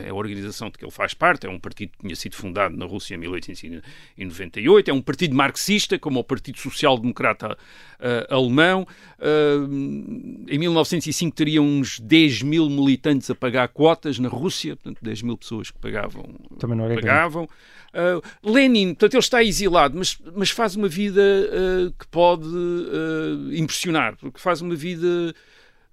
[0.06, 2.76] é a organização de que ele faz parte, é um partido que tinha sido fundado
[2.76, 7.58] na Rússia em 1898, é um partido marxista, como o Partido Social Democrata
[8.00, 8.88] eh, Alemão.
[9.20, 15.22] Eh, em 1905 teria uns 10 mil militantes a pagar quotas na Rússia, portanto 10
[15.22, 17.48] mil pessoas que pagavam Também não era pagavam.
[17.94, 23.54] Uh, Lenin, portanto, ele está exilado, mas, mas faz uma vida uh, que pode uh,
[23.54, 25.36] impressionar, porque faz uma vida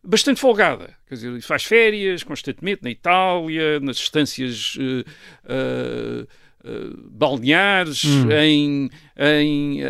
[0.03, 0.95] bastante folgada.
[1.09, 5.05] Quer dizer, faz férias constantemente na Itália, nas estâncias uh,
[5.51, 8.31] uh, balneares, Hum.
[8.33, 9.87] em, em, uh,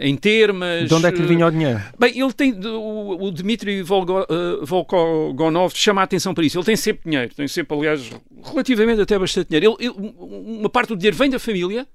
[0.00, 0.88] em termas.
[0.88, 1.80] De onde é que lhe vinha o dinheiro?
[1.98, 4.26] Bem, ele tem o, o Dmitry Volgo,
[4.62, 6.58] Volkogonov chama a atenção para isso.
[6.58, 8.10] Ele tem sempre dinheiro, tem sempre, aliás,
[8.44, 9.76] relativamente até bastante dinheiro.
[9.80, 11.86] Ele, ele- uma parte do dinheiro vem da família,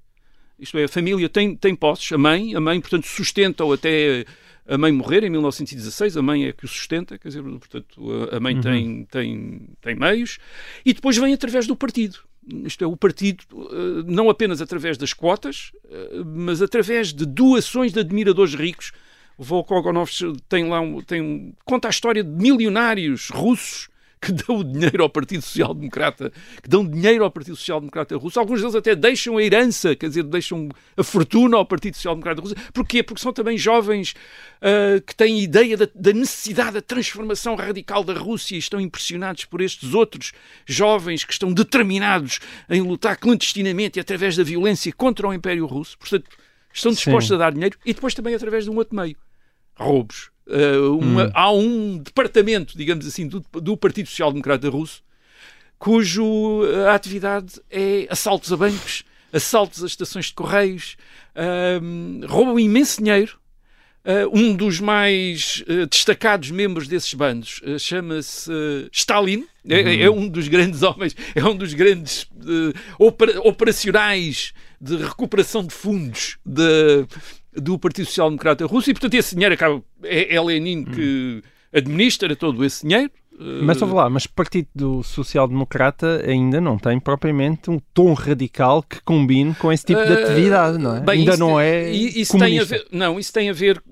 [0.59, 4.25] isto é, a família tem, tem posses, a mãe, a mãe, portanto, sustenta-o até
[4.67, 8.39] a mãe morrer em 1916, a mãe é que o sustenta, quer dizer, portanto, a
[8.39, 10.39] mãe tem, tem, tem meios,
[10.83, 12.19] e depois vem através do partido.
[12.63, 17.91] Isto é, o partido, eh, não apenas através das quotas, eh, mas através de doações
[17.91, 18.91] de admiradores ricos.
[19.37, 20.09] O Volkogonov
[20.47, 23.89] tem lá um, tem, conta a história de milionários russos
[24.25, 28.39] que dão dinheiro ao Partido Social Democrata, que dão dinheiro ao Partido Social Democrata Russo.
[28.39, 32.41] Alguns deles até deixam a herança, quer dizer, deixam a fortuna ao Partido Social Democrata
[32.41, 32.55] Russo.
[32.73, 33.03] Porquê?
[33.03, 34.15] Porque são também jovens
[34.61, 39.45] ah, que têm ideia da, da necessidade da transformação radical da Rússia e estão impressionados
[39.45, 40.33] por estes outros
[40.65, 45.97] jovens que estão determinados em lutar clandestinamente e através da violência contra o Império Russo.
[45.99, 46.29] Portanto,
[46.73, 47.35] estão dispostos Sim.
[47.35, 49.15] a dar dinheiro e depois também através de um outro meio
[49.75, 50.34] roubos.
[50.47, 55.03] Uh, uma- Há um departamento, digamos assim, do, do Partido Social Democrata Russo
[55.77, 56.23] cujo
[56.63, 59.03] uh, atividade é assaltos a bancos,
[59.33, 60.95] assaltos a estações de correios,
[61.81, 63.37] um, roubam imenso dinheiro.
[64.05, 68.51] Uh, um dos mais uh, destacados membros desses bandos uh, chama-se
[68.91, 72.27] Stalin, é, é um dos grandes homens, é um dos grandes
[72.99, 77.07] opera- operacionais de recuperação de fundos de-
[77.55, 79.81] do Partido Social Democrata Russo e, portanto, esse dinheiro acaba.
[80.03, 81.41] É, é Lenin que
[81.73, 83.11] administra todo esse dinheiro.
[83.33, 88.13] Uh, Mas ouve lá, mas o Partido Social Democrata ainda não tem propriamente um tom
[88.13, 90.99] radical que combine com esse tipo de Uh, atividade, não é?
[91.01, 92.75] bem, ainda não é isso tem a comunista.
[92.77, 93.83] ver, Não, isso tem a ver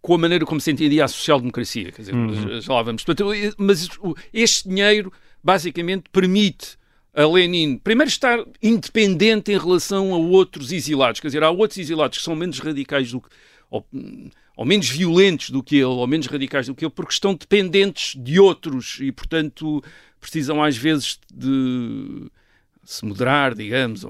[0.00, 1.92] com a maneira como se entendia a social-democracia.
[1.92, 2.60] Quer dizer, Uhum.
[2.62, 3.04] já lá vamos.
[3.04, 3.86] Portanto, mas
[4.32, 5.12] este dinheiro
[5.44, 6.78] basicamente permite
[7.22, 11.20] a Lenin, primeiro, estar independente em relação a outros exilados.
[11.20, 13.28] Quer dizer, há outros exilados que são menos radicais do que.
[13.70, 13.86] Ou,
[14.56, 18.14] ou menos violentos do que ele, ou menos radicais do que ele, porque estão dependentes
[18.14, 19.82] de outros e, portanto,
[20.20, 22.30] precisam às vezes de
[22.90, 24.04] se moderar, digamos,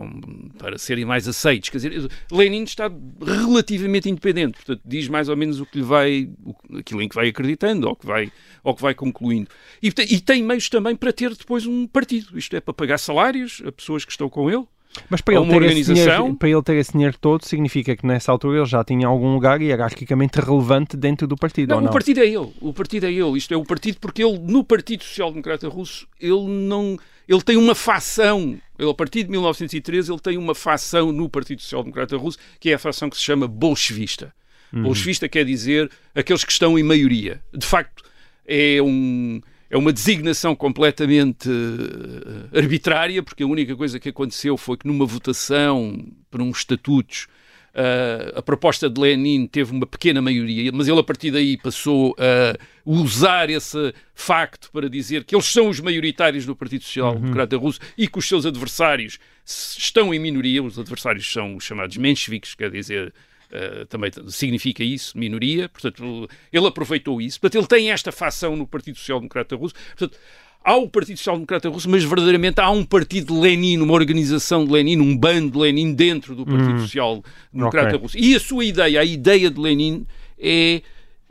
[0.57, 1.69] para serem mais aceitos.
[1.69, 2.91] Quer dizer, Lenin está
[3.23, 6.31] relativamente independente, portanto, diz mais ou menos o que lhe vai,
[6.79, 8.33] aquilo em que vai acreditando, ou que vai,
[8.65, 9.49] ou que vai concluindo.
[9.83, 13.63] E, e tem meios também para ter depois um partido, isto é, para pagar salários
[13.67, 14.65] a pessoas que estão com ele.
[15.09, 15.95] Mas para ele, ter esse organização.
[15.95, 19.35] dinheiro, para ele ter esse dinheiro todo, significa que nessa altura ele já tinha algum
[19.35, 21.91] lugar hierarquicamente relevante dentro do partido, Não, ou não?
[21.91, 22.53] o partido é ele.
[22.61, 23.39] O partido é ele.
[23.39, 26.99] Isto é o partido porque ele, no Partido Social Democrata Russo, ele não.
[27.29, 28.59] Ele tem uma facção.
[28.81, 32.71] Ele, a partir de 1913, ele tem uma facção no Partido Social Democrata Russo, que
[32.71, 34.33] é a facção que se chama bolchevista.
[34.73, 37.43] Bolchevista quer dizer aqueles que estão em maioria.
[37.53, 38.05] De facto,
[38.47, 39.41] é um.
[39.69, 45.07] É uma designação completamente eh, arbitrária, porque a única coisa que aconteceu foi que numa
[45.07, 47.29] votação para uns estatutos
[47.73, 52.17] Uh, a proposta de Lenin teve uma pequena maioria, mas ele a partir daí passou
[52.19, 57.57] a usar esse facto para dizer que eles são os maioritários do Partido Social Democrata
[57.57, 60.63] Russo e que os seus adversários estão em minoria.
[60.63, 63.15] Os adversários são os chamados mencheviques, quer dizer,
[63.53, 65.69] uh, também significa isso, minoria.
[65.69, 67.41] Portanto, ele aproveitou isso.
[67.41, 69.75] Portanto, ele tem esta facção no Partido Social Democrata Russo.
[69.97, 70.19] Portanto,
[70.63, 74.65] Há o Partido Social Democrata Russo, mas verdadeiramente há um partido de Lenin, uma organização
[74.65, 78.01] de Lenin, um bando de Lenin dentro do Partido Social Democrata Ok.
[78.01, 78.19] Russo.
[78.19, 80.07] E a sua ideia, a ideia de Lenin
[80.39, 80.83] é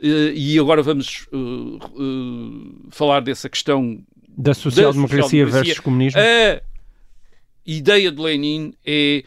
[0.02, 4.02] eh, e agora vamos uh, uh, falar dessa questão
[4.36, 5.46] Da social-democracia social-democracia.
[5.46, 6.20] versus comunismo.
[6.20, 6.62] a
[7.66, 9.22] ideia de Lenin é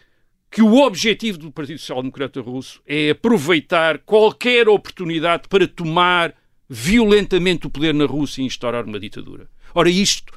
[0.49, 6.33] que o objetivo do Partido Social Democrata Russo é aproveitar qualquer oportunidade para tomar
[6.67, 9.47] violentamente o poder na Rússia e instaurar uma ditadura.
[9.73, 10.33] Ora, isto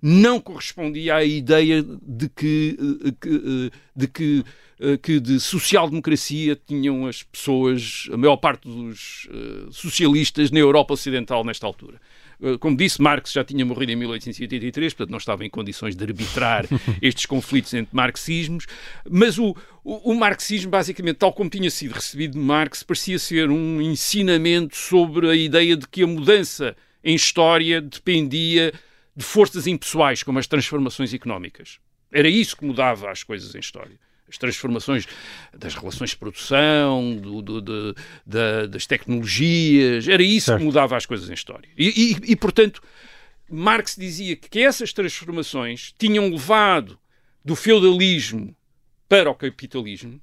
[0.00, 4.44] não correspondia à ideia de que, eh, eh, de que,
[4.80, 9.28] eh, que de social-democracia tinham as pessoas, a maior parte dos
[9.72, 12.00] socialistas na Europa Ocidental nesta altura.
[12.60, 16.66] Como disse, Marx já tinha morrido em 1883, portanto não estava em condições de arbitrar
[17.02, 18.64] estes conflitos entre marxismos,
[19.10, 23.50] mas o, o, o marxismo, basicamente, tal como tinha sido recebido de Marx, parecia ser
[23.50, 28.72] um ensinamento sobre a ideia de que a mudança em história dependia
[29.16, 31.78] de forças impessoais, como as transformações económicas.
[32.12, 33.98] Era isso que mudava as coisas em história.
[34.28, 35.06] As transformações
[35.56, 37.94] das relações de produção, do- do- de-
[38.26, 40.58] da- das tecnologias, era isso Certo.
[40.58, 41.68] que mudava as coisas em história.
[41.76, 41.88] E,
[42.26, 42.82] e- e, portanto,
[43.50, 46.98] Marx dizia que essas transformações tinham levado
[47.42, 48.54] do feudalismo
[49.08, 50.20] para o capitalismo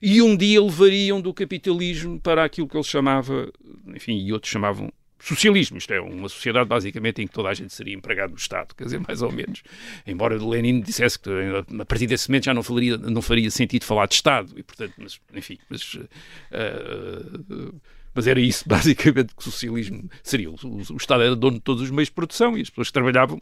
[0.00, 3.52] e um dia levariam do capitalismo para aquilo que ele chamava,
[3.94, 5.78] enfim, e outros chamavam socialismo.
[5.78, 8.84] Isto é, uma sociedade basicamente em que toda a gente seria empregado do Estado, quer
[8.84, 9.62] dizer, mais ou menos.
[10.06, 11.28] Embora Lenin dissesse que
[11.80, 14.94] a partir desse momento já não faria, não faria sentido falar de Estado, e portanto,
[14.98, 15.98] mas, enfim, mas,
[16.52, 17.22] eh,
[18.14, 20.50] mas era isso basicamente que o socialismo seria.
[20.50, 22.92] O, o- Estado era dono de todos os meios de produção e as pessoas que
[22.92, 23.40] trabalhavam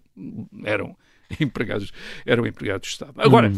[0.64, 0.96] eram
[1.40, 1.92] empregados,
[2.24, 3.12] eram empregados do Estado.
[3.16, 3.52] Agora,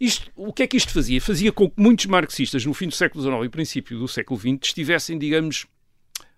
[0.00, 1.20] isto, o que é que isto fazia?
[1.20, 4.58] Fazia com que muitos marxistas no fim do século XIX e princípio do século XX
[4.62, 5.66] estivessem, digamos,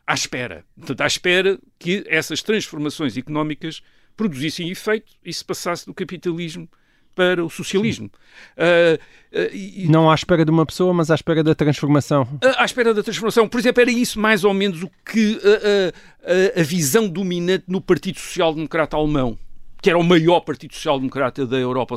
[0.06, 0.64] à espera.
[0.76, 3.80] Portanto, à espera que essas transformações económicas
[4.16, 6.68] produzissem efeito e se passasse do capitalismo
[7.14, 8.10] para o socialismo.
[8.56, 8.98] Ah,
[9.32, 12.26] ah, e- Não à espera de uma pessoa, mas à espera da transformação.
[12.42, 13.48] à à espera da transformação.
[13.48, 17.64] Por exemplo, era isso mais ou menos o que a, a- a- a visão dominante
[17.68, 19.38] no Partido Social Democrata Alemão,
[19.84, 21.94] que era o maior Partido Social Democrata da Europa,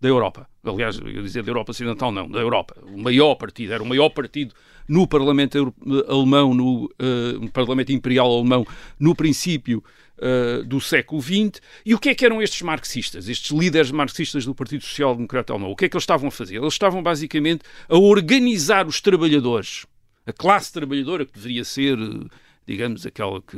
[0.00, 0.48] da Europa.
[0.64, 2.74] Aliás, eu ia dizer da Europa Ocidental, não, da Europa.
[2.82, 4.52] O maior partido, era o maior partido
[4.88, 5.72] no Parlamento
[6.08, 8.66] Alemão, no, eh, no Parlamento Imperial Alemão,
[8.98, 9.80] no princípio
[10.20, 11.62] eh, do século XX.
[11.86, 15.52] E o que é que eram estes marxistas, estes líderes marxistas do Partido Social Democrata
[15.52, 15.70] Alemão?
[15.70, 16.56] O que é que eles estavam a fazer?
[16.56, 19.86] Eles estavam basicamente a organizar os trabalhadores,
[20.26, 22.26] a classe trabalhadora que deveria ser, eh,
[22.66, 23.56] digamos, aquela que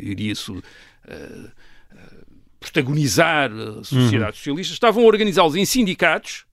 [0.00, 0.32] iria
[1.06, 1.50] eh,
[2.62, 6.44] protagonizar a sociedade socialista, estavam a organizá-los em sindicatos,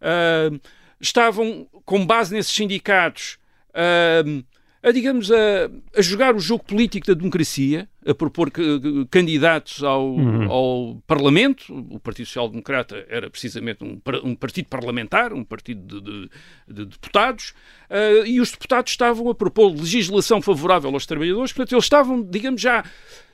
[0.00, 0.50] ah,
[1.00, 3.38] estavam, com base nesses sindicatos,
[3.74, 4.22] ah,
[4.82, 5.36] a, digamos, a,
[5.94, 8.62] a jogar o jogo político da democracia, a propor c-
[9.10, 10.16] candidatos ao,
[10.50, 11.70] ao Parlamento.
[11.90, 16.30] O Partido Social Democrata era precisamente um, um partido parlamentar, um partido de, de-
[16.66, 17.52] de deputados,
[17.90, 22.62] ah, e os deputados estavam a propor legislação favorável aos trabalhadores, portanto, eles estavam, digamos,
[22.62, 22.82] já.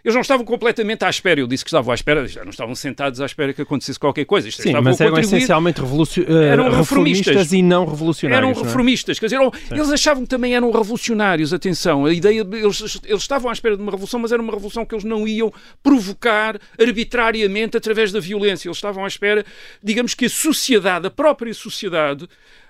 [0.07, 2.77] Eles não estavam completamente à espera, eu disse que estavam à espera, já não estavam
[2.77, 4.47] sentados à espera que acontecesse qualquer coisa.
[4.47, 7.27] É, Sim, estavam mas eram essencialmente revolucio- eh, Eram reformistas.
[7.27, 7.53] reformistas.
[7.53, 8.49] e não revolucionários.
[8.51, 8.65] eram é?
[8.65, 13.21] reformistas, quer dizer, eram- eles achavam que também eram revolucionários, atenção, a ideia, eles, eles
[13.23, 16.57] estavam à espera de uma revolução, mas era uma revolução que eles não iam provocar
[16.81, 19.45] arbitrariamente através da violência, eles estavam à espera,
[19.83, 22.29] digamos que a sociedade, a própria sociedade,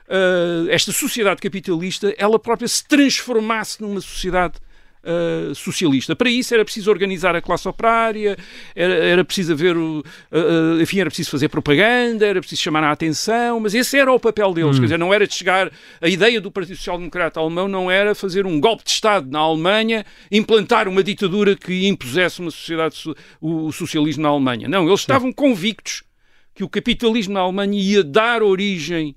[0.09, 4.55] ah, esta sociedade capitalista, ela própria se transformasse numa sociedade
[5.07, 6.17] ah, socialista.
[6.17, 8.37] Para isso era preciso organizar a classe operária,
[8.75, 12.91] era, era preciso haver, o, ah, enfim, era preciso fazer propaganda, era preciso chamar a
[12.91, 16.41] atenção, mas esse era o papel deles, quer dizer, não era de chegar, a ideia
[16.41, 20.89] do Partido Social Democrata Alemão não era fazer um golpe de Estado na Alemanha, implantar
[20.89, 24.69] uma ditadura que impusesse uma sociedade, so- o, socialismo na Alemanha.
[24.69, 26.03] Não, eles estavam convictos
[26.55, 29.15] que o capitalismo na Alemanha ia dar origem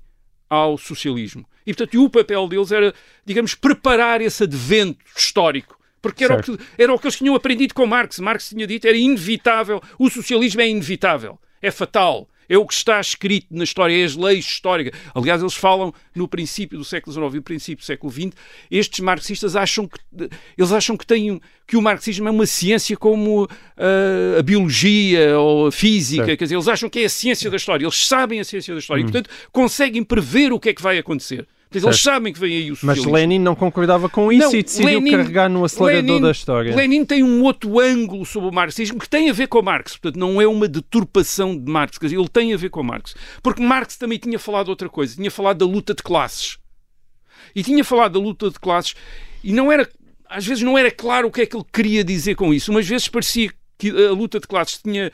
[0.48, 1.46] ao socialismo.
[1.66, 2.92] E, portanto, o papel deles era,
[3.24, 5.78] digamos, preparar esse advento histórico.
[6.02, 8.18] Porque era o, que, era o que eles tinham aprendido com Marx.
[8.18, 9.82] Marx tinha dito era inevitável.
[9.98, 11.38] O socialismo é inevitável.
[11.60, 12.28] É fatal.
[12.50, 14.98] É o que está escrito na história, é as leis históricas.
[15.14, 18.32] Aliás, eles falam no princípio do século XIX e no princípio do século XX.
[18.68, 20.00] Estes marxistas acham que
[20.58, 25.68] eles acham que têm que o marxismo é uma ciência como ah, a biologia ou
[25.68, 26.24] a física.
[26.24, 26.38] Certo.
[26.38, 27.84] Quer dizer, eles acham que é a ciência da história.
[27.84, 30.98] Eles sabem a ciência da história e, portanto, conseguem prever o que é que vai
[30.98, 31.46] acontecer.
[31.70, 33.12] Portanto, eles sabem que vem aí o Mas socialismo.
[33.12, 36.74] Lenin não concordava com isso Não, e decidiu Lenin- carregar no acelerador Lenin- da história.
[36.74, 39.92] Lenin tem um outro ângulo sobre o marxismo que tem a ver com Marx.
[39.92, 41.96] Portanto, não é uma deturpação de Marx.
[41.96, 43.14] Quer dizer, ele tem a ver com Marx.
[43.40, 45.14] Porque Marx também tinha falado outra coisa.
[45.14, 46.58] Tinha falado da luta de classes.
[47.54, 48.94] E tinha falado da luta de classes
[49.44, 49.88] e não era...
[50.28, 52.70] Às vezes não era claro o que é que ele queria dizer com isso.
[52.72, 55.10] Umas vezes parecia que a luta de classes tinha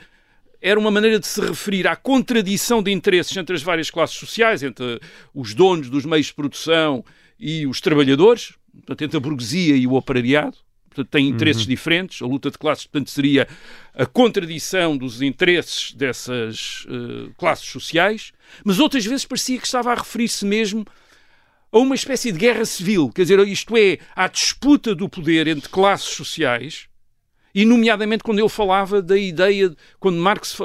[0.61, 4.63] era uma maneira de se referir à contradição de interesses entre as várias classes sociais,
[4.63, 4.99] entre
[5.33, 7.03] os donos dos meios de produção
[7.39, 10.57] e os trabalhadores, portanto, entre a burguesia e o operariado,
[10.89, 11.69] portanto, têm interesses Uhum.
[11.69, 12.21] diferentes.
[12.21, 13.47] A luta de classes, portanto, seria
[13.93, 18.31] a contradição dos interesses dessas eh, classes sociais,
[18.63, 20.85] mas outras vezes parecia que estava a referir-se mesmo
[21.71, 25.69] a uma espécie de guerra civil, quer dizer, isto é, à disputa do poder entre
[25.69, 26.87] classes sociais,
[27.59, 30.55] e nomeadamente quando ele falava da ideia, quando Marx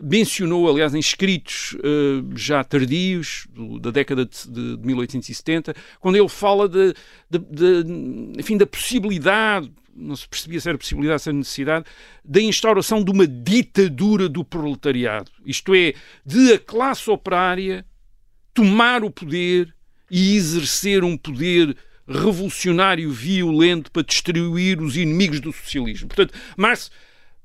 [0.00, 6.14] mencionou, aliás, em escritos eh, já tardios, do- da década de, de- de 1870, quando
[6.14, 6.94] ele fala de,
[7.28, 7.38] de-
[7.82, 11.84] de- enfim, da possibilidade, não se percebia se era possibilidade, se era necessidade,
[12.24, 17.84] da instauração de uma ditadura do proletariado, isto é, de a classe operária
[18.54, 19.74] tomar o poder
[20.08, 21.76] e exercer um poder
[22.08, 26.08] revolucionário violento para destruir os inimigos do socialismo.
[26.08, 26.90] Portanto, Marx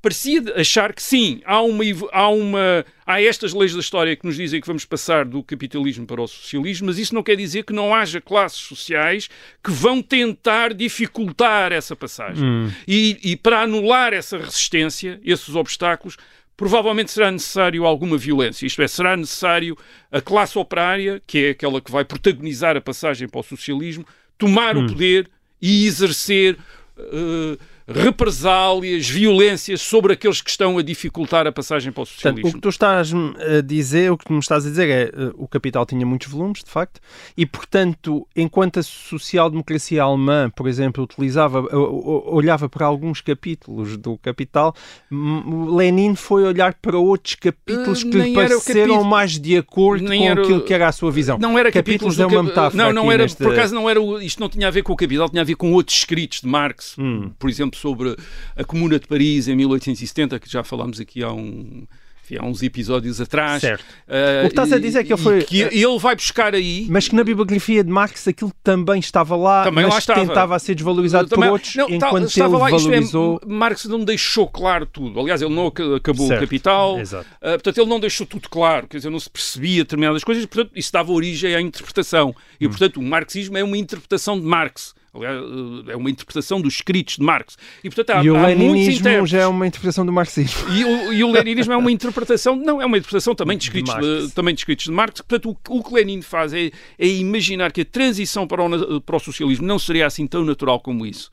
[0.01, 4.35] parecia achar que sim, há uma, há uma há estas leis da história que nos
[4.35, 7.73] dizem que vamos passar do capitalismo para o socialismo, mas isso não quer dizer que
[7.73, 9.29] não haja classes sociais
[9.63, 12.43] que vão tentar dificultar essa passagem.
[12.87, 16.17] E, e para anular essa resistência, esses obstáculos,
[16.57, 18.65] provavelmente será necessário alguma violência.
[18.65, 19.77] Isto é, será necessário
[20.11, 24.05] a classe operária, que é aquela que vai protagonizar a passagem para o socialismo,
[24.41, 25.29] tomar o poder
[25.61, 26.57] e exercer
[26.97, 27.57] eh,
[27.93, 32.49] represálias, violências sobre aqueles que estão a dificultar a passagem para o Portanto, socialismo.
[32.49, 35.31] o que tu estás a dizer, o que tu me estás a dizer é eh,
[35.35, 36.99] o Capital tinha muitos volumes, de facto,
[37.37, 44.73] e portanto, enquanto a social-democracia alemã, por exemplo, utilizava, olhava para alguns capítulos do Capital,
[45.11, 50.05] m- Lenin foi olhar para outros capítulos Eh, que lhe pareceram capítulo- mais de acordo
[50.07, 51.37] com era aquilo que era a sua visão.
[51.39, 54.01] Não era capítulos, capítulos, é uma metáfora Não, não era, nesta- por acaso não era,
[54.01, 56.41] o- isto não tinha a ver com o Capital, tinha a ver com outros escritos
[56.41, 57.31] de Marx, Hum.
[57.39, 58.15] por exemplo, sobre
[58.55, 61.85] a Comuna de Paris em 1870, que já falámos aqui há um
[62.23, 63.61] enfim, há uns episódios atrás.
[63.61, 63.83] Certo.
[64.07, 66.85] Ah, O que estás a dizer é que ele foi- que ele vai buscar aí
[66.87, 70.19] Mas que na bibliografia de Marx aquilo também estava lá, Também mas lá estava.
[70.27, 73.41] tentava a ser desvalorizado Também- por outros, não, enquanto estava ele lá, é, valorizou...
[73.47, 75.19] Marx não deixou claro tudo.
[75.19, 76.99] Aliás, ele não ac- acabou Certo, o Capital.
[76.99, 77.25] exato.
[77.41, 78.85] Ah, portanto, ele não deixou tudo claro.
[78.87, 80.45] Quer dizer, não se percebia determinadas coisas.
[80.45, 82.35] Portanto, isso dava origem à interpretação.
[82.59, 82.69] E, Hum.
[82.69, 84.93] portanto, o marxismo é uma interpretação de Marx.
[85.13, 87.57] Aliás, ah, é uma interpretação dos escritos de Marx.
[87.83, 90.69] E, portanto, há, E o há leninismo já é uma interpretação do marxismo.
[90.73, 93.93] E o, e o leninismo é uma interpretação, não, é uma interpretação também de escritos
[93.93, 94.33] de, Marx.
[94.33, 95.21] também de, escritos de Marx.
[95.21, 99.15] Portanto, o, o que Lenin faz é, é imaginar que a transição para o, para
[99.17, 101.29] o socialismo não seria assim tão natural como isso.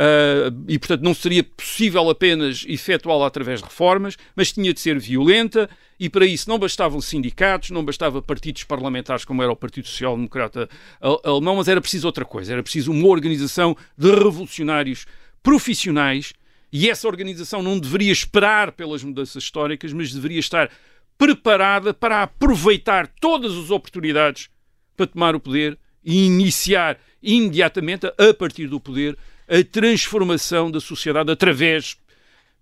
[0.00, 4.96] Ah, e, portanto, não seria possível apenas efetuá-la através de reformas, mas tinha de ser
[4.96, 9.88] violenta, e para isso não bastavam sindicatos, não bastava partidos parlamentares como era o Partido
[9.88, 10.68] Social Democrata
[11.00, 15.04] Al- Alemão, mas era preciso outra coisa, era preciso uma organização de revolucionários
[15.42, 16.32] profissionais,
[16.72, 20.70] e essa organização não deveria esperar pelas mudanças históricas, mas deveria estar
[21.16, 24.48] preparada para aproveitar todas as oportunidades
[24.96, 31.30] para tomar o poder e iniciar imediatamente, a partir do poder, a transformação da sociedade
[31.30, 31.96] através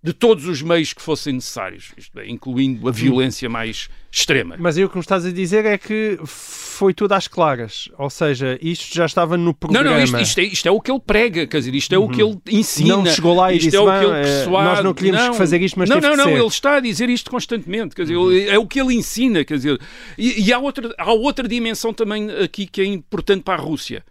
[0.02, 4.54] de todos os meios que fossem necessários, é, incluindo a violência mais extrema.
[4.56, 7.88] Mas aí o que me estás a dizer é que foi tudo às claras.
[7.98, 9.90] Ou seja, isto já estava no Não, programa.
[9.96, 12.08] não, isto, isto é, isto é o que ele prega, quer dizer, isto é o
[12.08, 12.98] que ele ensina.
[12.98, 14.64] Não chegou lá e isto disse, é o "Bem, que ele eh, persuade.
[14.68, 16.26] nós não queríamos fazer isto, mas Não, não, não.
[16.26, 16.36] Uhum.
[16.38, 19.56] ele está a dizer isto constantemente, quer dizer, ele- é o que ele ensina, quer
[19.56, 19.80] dizer.
[20.16, 24.04] E, e há, outra, há outra dimensão também aqui que é importante para a Rússia.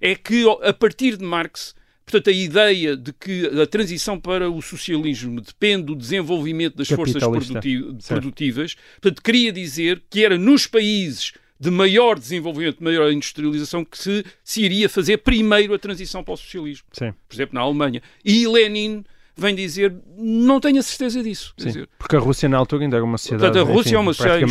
[0.00, 1.75] É que a partir de Marx,
[2.06, 7.20] portanto, a ideia de que a transição para o socialismo depende do desenvolvimento das forças
[7.22, 8.20] produti- Certo.
[8.20, 13.96] produtivas, portanto, queria dizer que era nos países de maior desenvolvimento, de maior industrialização, que
[13.98, 16.86] se, se iria fazer primeiro a transição para o socialismo.
[16.92, 18.02] Sim, Por exemplo, na Alemanha.
[18.24, 19.02] E Lenin
[19.36, 21.52] vem dizer, não tenho a certeza disso.
[21.58, 21.66] Sim.
[21.66, 23.52] dizer, Porque a Rússia na altura ainda era uma sociedade.
[23.52, 24.44] Portanto, a Rússia enfim, é uma sociedade.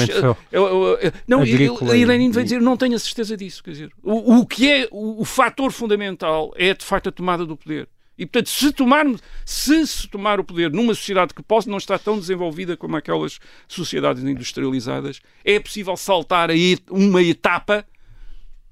[1.08, 3.64] é- Não, e- Agrícola e e- Lenin vem dizer, não tenho a certeza disso.
[3.64, 7.46] Quer dizer, o, o que é o, o fator fundamental é de facto a tomada
[7.46, 7.88] do poder.
[8.18, 12.00] E portanto, se tomarmos, se se tomar o poder numa sociedade que possa não estar
[12.00, 17.86] tão desenvolvida como aquelas sociedades industrializadas, é possível saltar a et- uma etapa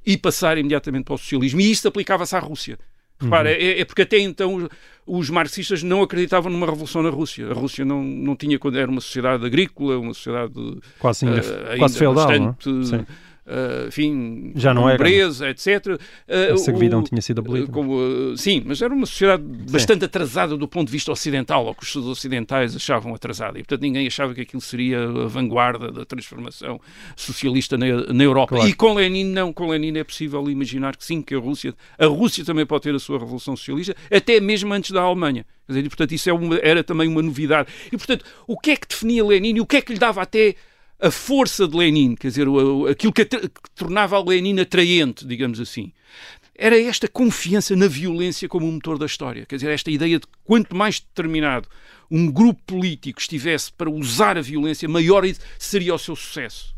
[0.06, 1.60] e passar imediatamente para o socialismo.
[1.60, 2.78] E isto aplicava-se à Rússia.
[3.20, 3.56] Repara, Uhum.
[3.56, 4.70] é, é porque até então
[5.06, 7.50] os, marxistas não acreditavam numa revolução na Rússia.
[7.50, 10.54] A Rússia não, não tinha, quando era uma sociedade agrícola, uma sociedade
[11.00, 12.40] Quase, ainda, eh, quase ainda feudal, não é?
[12.40, 13.06] bastante,
[13.46, 16.00] Eh, enfim, Já não pobreza, etc.
[16.28, 17.70] Eh, A servidão o- tinha sido abolida.
[17.70, 21.84] eh, sim, mas era uma sociedade bastante atrasada do ponto de vista ocidental, ou que
[21.84, 23.60] os ocidentais achavam atrasada.
[23.60, 26.80] E, portanto, ninguém achava que aquilo seria a vanguarda da transformação
[27.18, 28.56] socialista na, na Europa.
[28.56, 28.70] Claro.
[28.70, 29.52] E com Lenin, não.
[29.52, 32.96] Com Lenin é possível imaginar que sim, que a Rússia, a Rússia também pode ter
[32.96, 35.46] a sua revolução socialista, até mesmo antes da Alemanha.
[35.66, 37.68] Quer dizer, e, portanto, isso é uma- era também uma novidade.
[37.92, 40.22] E, portanto, o que é que definia Lenin e o que é que lhe dava
[40.22, 40.56] até
[41.08, 45.26] a força de Lenin, quer dizer, o- o- aquilo que, que tornava a Lenin atraente,
[45.26, 45.92] digamos assim.
[46.56, 49.44] era esta confiança na violência como um motor da história.
[49.46, 51.68] Quer dizer, esta ideia de quanto mais determinado
[52.12, 55.24] um grupo político estivesse para usar a violência, maior
[55.58, 56.76] seria o seu sucesso.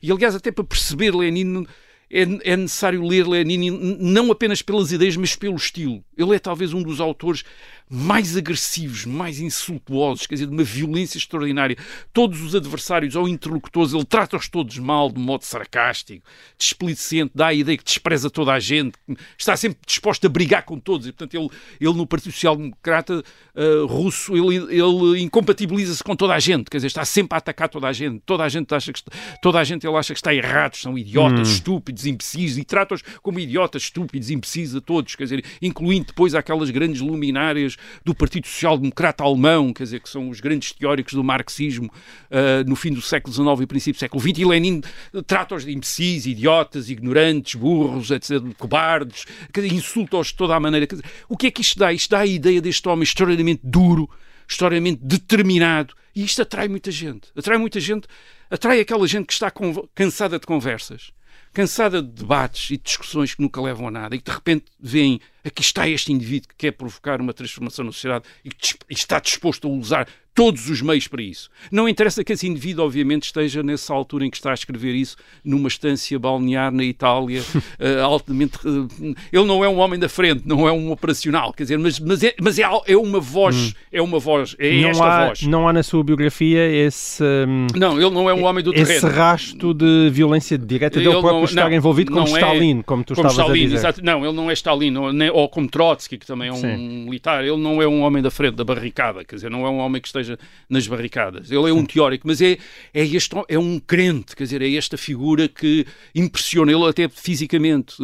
[0.00, 1.66] E, aliás, até para perceber Lenin,
[2.08, 2.22] é,
[2.52, 6.04] é necessário ler Lenin não apenas pelas ideias, mas pelo estilo.
[6.16, 7.42] Ele é talvez um dos autores
[7.88, 11.76] mais agressivos, mais insultuosos, quer dizer, de uma violência extraordinária.
[12.12, 16.26] Todos os adversários ou interlocutores, ele trata-os todos mal, de modo sarcástico,
[16.58, 18.94] displicente, dá a ideia que despreza toda a gente,
[19.38, 21.06] está sempre disposto a brigar com todos.
[21.06, 21.48] E, portanto, ele,
[21.80, 23.22] ele no Partido Social Democrata
[23.54, 27.68] uh, russo, ele, ele incompatibiliza-se com toda a gente, quer dizer, está sempre a atacar
[27.68, 28.20] toda a gente.
[28.26, 29.00] Toda a gente acha que,
[29.40, 31.52] toda a gente ele acha que está errado, são idiotas, hum.
[31.52, 36.70] estúpidos, imbecis, e trata-os como idiotas, estúpidos, imbecis a todos, quer dizer, incluindo depois aquelas
[36.70, 41.24] grandes luminárias do Partido Social Democrata Alemão, quer dizer, que são os grandes teóricos do
[41.24, 44.80] marxismo uh, no fim do século XIX e princípio do século XX, e Lenin
[45.26, 49.24] trata-os de imbecis, idiotas, ignorantes, burros, etc., cobardes,
[49.70, 50.86] insulta-os de toda a maneira.
[50.86, 51.92] Dizer, o que é que isto dá?
[51.92, 54.08] Isto dá a ideia deste homem extraordinariamente duro,
[54.48, 57.28] extraordinariamente determinado, e isto atrai muita gente.
[57.36, 58.06] Atrai muita gente,
[58.50, 59.52] atrai aquela gente que está
[59.94, 61.12] cansada de conversas,
[61.52, 64.64] cansada de debates e de discussões que nunca levam a nada e que de repente
[64.80, 68.50] veem aqui está este indivíduo que quer provocar uma transformação na sociedade e
[68.90, 71.48] está disposto a usar todos os meios para isso.
[71.72, 75.16] Não interessa que esse indivíduo, obviamente, esteja nessa altura em que está a escrever isso
[75.42, 78.58] numa estância balnear na Itália, uh, altamente.
[78.58, 78.86] Uh,
[79.32, 82.22] ele não é um homem da frente, não é um operacional, quer dizer, mas, mas,
[82.22, 83.72] é, mas é, é uma voz, hum.
[83.90, 85.42] é uma voz, é não esta há, voz.
[85.42, 87.24] Não há na sua biografia esse.
[87.24, 88.92] Um, não, ele não é um homem do terreno.
[88.92, 93.02] Esse rasto de violência direta dele próprio não, estar não, envolvido como é Stalin, como
[93.02, 93.76] tu como estavas Stalin, a dizer.
[93.76, 94.04] Exato.
[94.04, 97.04] Não, ele não é Stalin, não, nem, ou como Trotsky, que também é um Sim.
[97.04, 97.44] militar.
[97.44, 100.00] Ele não é um homem da frente, da barricada, quer dizer, não é um homem
[100.00, 101.50] que esteja nas barricadas.
[101.50, 102.56] Ele é um teórico, mas é,
[102.94, 106.72] é, este, é um crente, quer dizer, é esta figura que impressiona.
[106.72, 107.96] Ele até fisicamente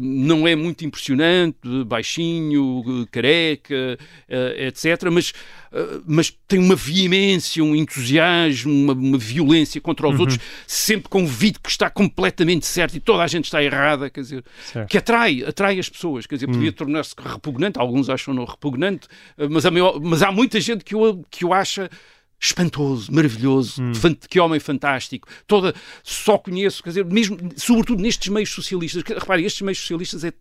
[0.00, 5.10] não é muito impressionante, baixinho, careca, eh, etc.
[5.10, 5.32] Mas,
[5.72, 10.20] eh, mas tem uma veemência, um entusiasmo, uma, uma violência contra os uhum.
[10.20, 14.44] outros, sempre convido que está completamente certo e toda a gente está errada, quer dizer,
[14.64, 14.88] certo.
[14.88, 16.72] que atrai, atrai as pessoas, quer dizer, podia uhum.
[16.72, 19.06] tornar-se repugnante, alguns acham não repugnante,
[19.38, 21.90] eh, mas, maior, mas há muita gente que o, que o acha
[22.44, 23.92] espantoso, maravilhoso, hum.
[24.28, 25.26] que homem fantástico.
[25.46, 29.02] Toda, só conheço, quer dizer, mesmo, sobretudo nestes meios socialistas.
[29.02, 30.32] Repare, estes meios socialistas é,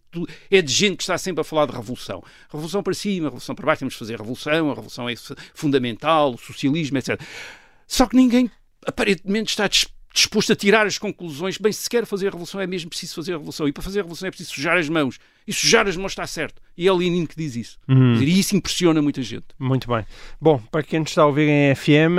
[0.51, 2.21] é de gente que está sempre a falar de revolução.
[2.51, 5.13] Revolução para cima, revolução para baixo, temos de fazer revolução, a revolução é
[5.53, 7.19] fundamental, o socialismo, etc.
[7.87, 8.51] Só que ninguém
[8.85, 9.69] aparentemente está
[10.13, 13.33] disposto a tirar as conclusões, bem, se quer fazer a revolução é mesmo preciso fazer
[13.33, 15.97] a revolução, e para fazer a revolução é preciso sujar as mãos, e sujar as
[15.97, 16.61] mãos está certo.
[16.77, 17.79] E é Lenin que diz isso.
[17.87, 18.15] Uhum.
[18.15, 19.47] E isso impressiona muita gente.
[19.57, 20.05] Muito bem.
[20.39, 22.17] Bom, para quem nos está a ouvir em FM,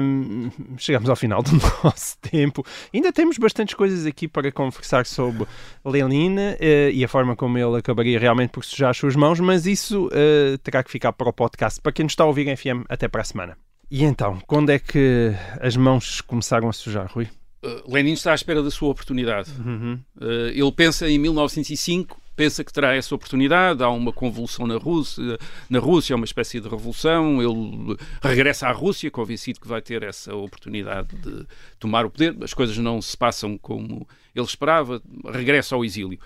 [0.00, 1.52] um, chegamos ao final do
[1.84, 2.64] nosso tempo.
[2.92, 5.46] Ainda temos bastantes coisas aqui para conversar sobre
[5.84, 9.66] Lenin uh, e a forma como ele acabaria realmente por sujar as suas mãos, mas
[9.66, 11.80] isso uh, terá que ficar para o podcast.
[11.80, 13.65] Para quem nos está a ouvir em FM, até para a semana.
[13.90, 17.28] E então, quando é que as mãos começaram a sujar, Rui?
[17.64, 19.50] Uh, Lenin está à espera da sua oportunidade.
[19.58, 20.00] Uhum.
[20.20, 23.82] Uh, ele pensa em 1905, pensa que terá essa oportunidade.
[23.82, 25.38] Há uma convulsão na Rússia,
[25.70, 27.40] na Rússia é uma espécie de revolução.
[27.40, 31.46] Ele regressa à Rússia, convencido que vai ter essa oportunidade de
[31.78, 32.36] tomar o poder.
[32.42, 35.00] As coisas não se passam como ele esperava.
[35.32, 36.18] Regressa ao exílio.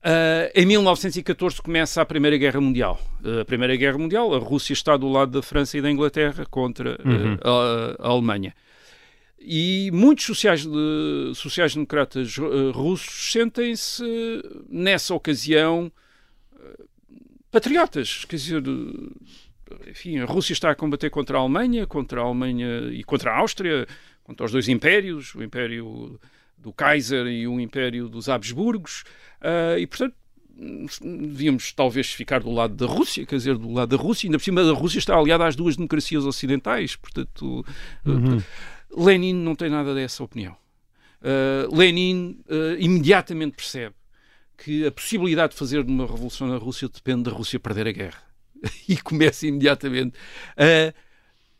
[0.00, 2.98] Uh, em 1914 começa a Primeira Guerra Mundial.
[3.22, 6.46] Uh, a Primeira Guerra Mundial, a Rússia está do lado da França e da Inglaterra
[6.46, 7.36] contra uh, uhum.
[7.44, 8.54] a, a, Alemanha.
[9.38, 14.02] E muitos sociais-democratas sociais russos sentem-se,
[14.68, 15.90] nessa ocasião,
[17.50, 18.26] patriotas.
[18.26, 18.62] Quer dizer,
[19.86, 23.38] enfim, a Rússia está a combater contra a Alemanha, contra a Alemanha e contra a
[23.38, 23.86] Áustria,
[24.22, 26.20] contra os dois impérios, o Império
[26.60, 29.04] do Kaiser e o Império dos Habsburgos.
[29.40, 30.14] Uh, e, portanto,
[31.02, 34.44] devíamos talvez ficar do lado da Rússia, quer dizer, do lado da Rússia, ainda por
[34.44, 37.64] cima da Rússia está aliada às duas democracias ocidentais, portanto,
[38.04, 38.42] uhum.
[38.94, 40.54] Lenin não tem nada dessa opinião.
[41.22, 43.94] Uh, Lenin uh, imediatamente percebe
[44.56, 48.30] que a possibilidade de fazer uma revolução na Rússia depende da Rússia perder a guerra.
[48.88, 50.16] e começa imediatamente
[50.56, 50.92] a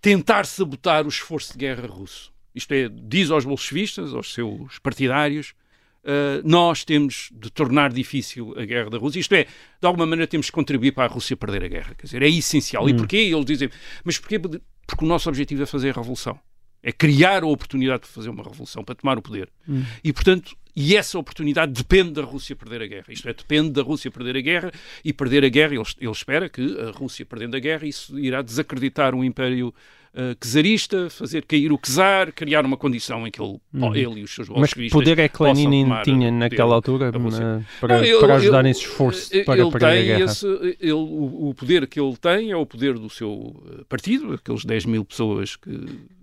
[0.01, 2.33] tentar sabotar o esforço de guerra russo.
[2.55, 5.55] Isto é, diz aos bolchevistas, aos seus partidários,
[6.03, 9.21] Uh, nós temos de tornar difícil a guerra da Rússia.
[9.21, 11.95] Isto é, de alguma maneira temos de contribuir para a Rússia perder a guerra.
[11.95, 12.87] Quer dizer, é essencial.
[12.87, 12.89] Hum.
[12.89, 13.17] E porquê?
[13.19, 13.69] Eles dizem,
[14.03, 14.39] mas porquê?
[14.39, 16.41] Porque o nosso objetivo é fazer a revolução.
[16.83, 19.51] É criar a oportunidade de fazer uma revolução, para tomar o poder.
[19.69, 19.85] Hum.
[20.03, 23.07] E, portanto, e essa oportunidade depende da Rússia perder a guerra.
[23.11, 24.73] Isto é, depende da Rússia perder a guerra
[25.05, 28.41] e perder a guerra, ele, ele espera que a Rússia perdendo a guerra, isso irá
[28.41, 29.75] desacreditar o Império
[30.15, 33.95] uh, czarista, fazer cair o czar, criar uma condição em que ele, Hum.
[33.95, 37.99] ele e os seus Mas que poder é que Lenin tinha naquela altura na- para,
[37.99, 40.25] Não, ele- para ajudar ele- nesse esforço ele para perder a tem guerra?
[40.25, 40.47] esse,
[40.81, 44.65] ele, o, o poder que ele tem é o poder do seu eh, partido, aqueles
[44.65, 45.71] 10 mil pessoas que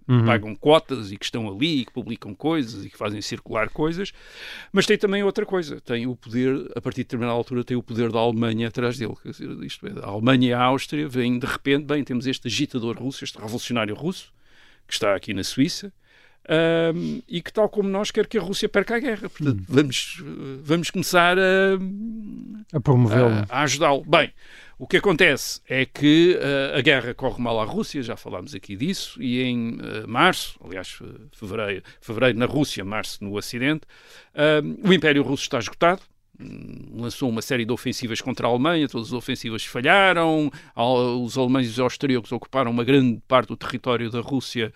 [0.07, 0.25] Uhum.
[0.25, 4.13] pagam cotas e que estão ali e que publicam coisas e que fazem circular coisas,
[4.71, 7.83] mas tem também outra coisa, tem o poder, a partir de determinada altura, tem o
[7.83, 9.15] poder da Alemanha atrás dele.
[9.21, 12.47] Quer dizer, isto é, a Alemanha e a Áustria vêm de repente, bem, temos este
[12.47, 14.31] agitador russo, este revolucionário russo,
[14.87, 15.91] que está aqui na Suíça,
[16.47, 19.29] ahm, e que, tal como nós, quer que a Rússia perca a guerra.
[19.29, 23.27] Portanto, vamos, eh, vamos começar a, A promovê-lo.
[23.27, 24.03] a, a ajudá-lo.
[24.05, 24.31] Bem,
[24.79, 28.75] o que acontece é que eh, a guerra corre mal à Rússia, já falámos aqui
[28.75, 30.99] disso, e em eh, março, aliás,
[31.31, 33.81] fevereiro, fevereiro na Rússia, março no Ocidente,
[34.35, 36.01] ah, o Império Russo está esgotado.
[36.39, 40.51] Hum, Lançou uma série de ofensivas contra a Alemanha, todas as ofensivas falharam.
[40.75, 44.71] Al- Os alemães e os austríacos ocuparam uma grande parte do território da Rússia,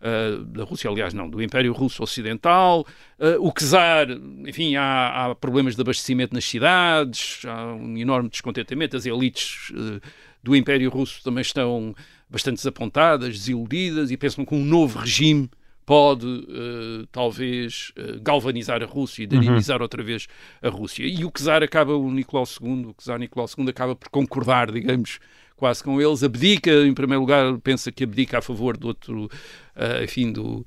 [0.00, 2.86] ah, da Rússia, aliás, não, do Império Russo Ocidental.
[3.18, 4.08] Ah, o czar,
[4.46, 8.96] enfim, há, há problemas de abastecimento nas cidades, há um enorme descontentamento.
[8.96, 10.00] As elites eh,
[10.42, 11.94] do Império Russo também estão
[12.28, 15.48] bastante desapontadas, desiludidas e pensam que um novo regime
[15.86, 20.26] pode, eh, talvez, eh, galvanizar a Rússia e dinamizar outra vez
[20.60, 21.04] a Rússia.
[21.04, 25.20] E o czar acaba, o Nicolau II, o czar Nicolau II acaba por concordar, digamos,
[25.54, 29.30] quase com eles, abdica, em primeiro lugar, pensa que abdica a favor do outro,
[29.76, 30.66] eh, enfim, do,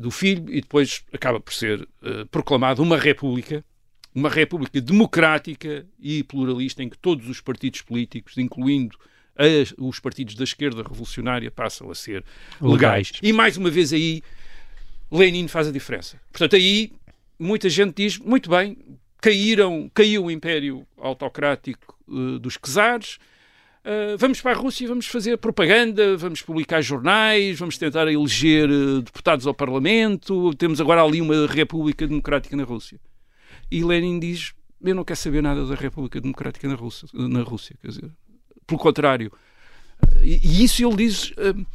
[0.00, 1.88] do filho, e depois acaba por ser
[2.30, 3.64] proclamado uma república,
[4.12, 8.98] uma república democrática e pluralista em que todos os partidos políticos, incluindo
[9.36, 12.24] as- os partidos da esquerda revolucionária, passam a ser
[12.60, 12.72] legais.
[13.10, 13.12] Legais.
[13.22, 14.22] E mais uma vez aí,
[15.10, 16.20] Lenin faz a diferença.
[16.32, 16.92] Portanto, aí
[17.38, 18.76] muita gente diz, muito bem,
[19.20, 23.18] caíram, caiu o império autocrático eh, dos czares,
[23.86, 29.02] Uh, vamos para a Rússia, vamos fazer propaganda, vamos publicar jornais, vamos tentar eleger uh,
[29.02, 30.54] deputados ao Parlamento.
[30.54, 32.98] Temos agora ali uma República Democrática na Rússia.
[33.70, 37.06] E Lenin diz: Eu não quero saber nada da República Democrática na Rússia.
[37.12, 38.10] Na Rússia quer dizer,
[38.66, 39.32] pelo contrário.
[40.22, 41.66] E, e isso ele diz uh,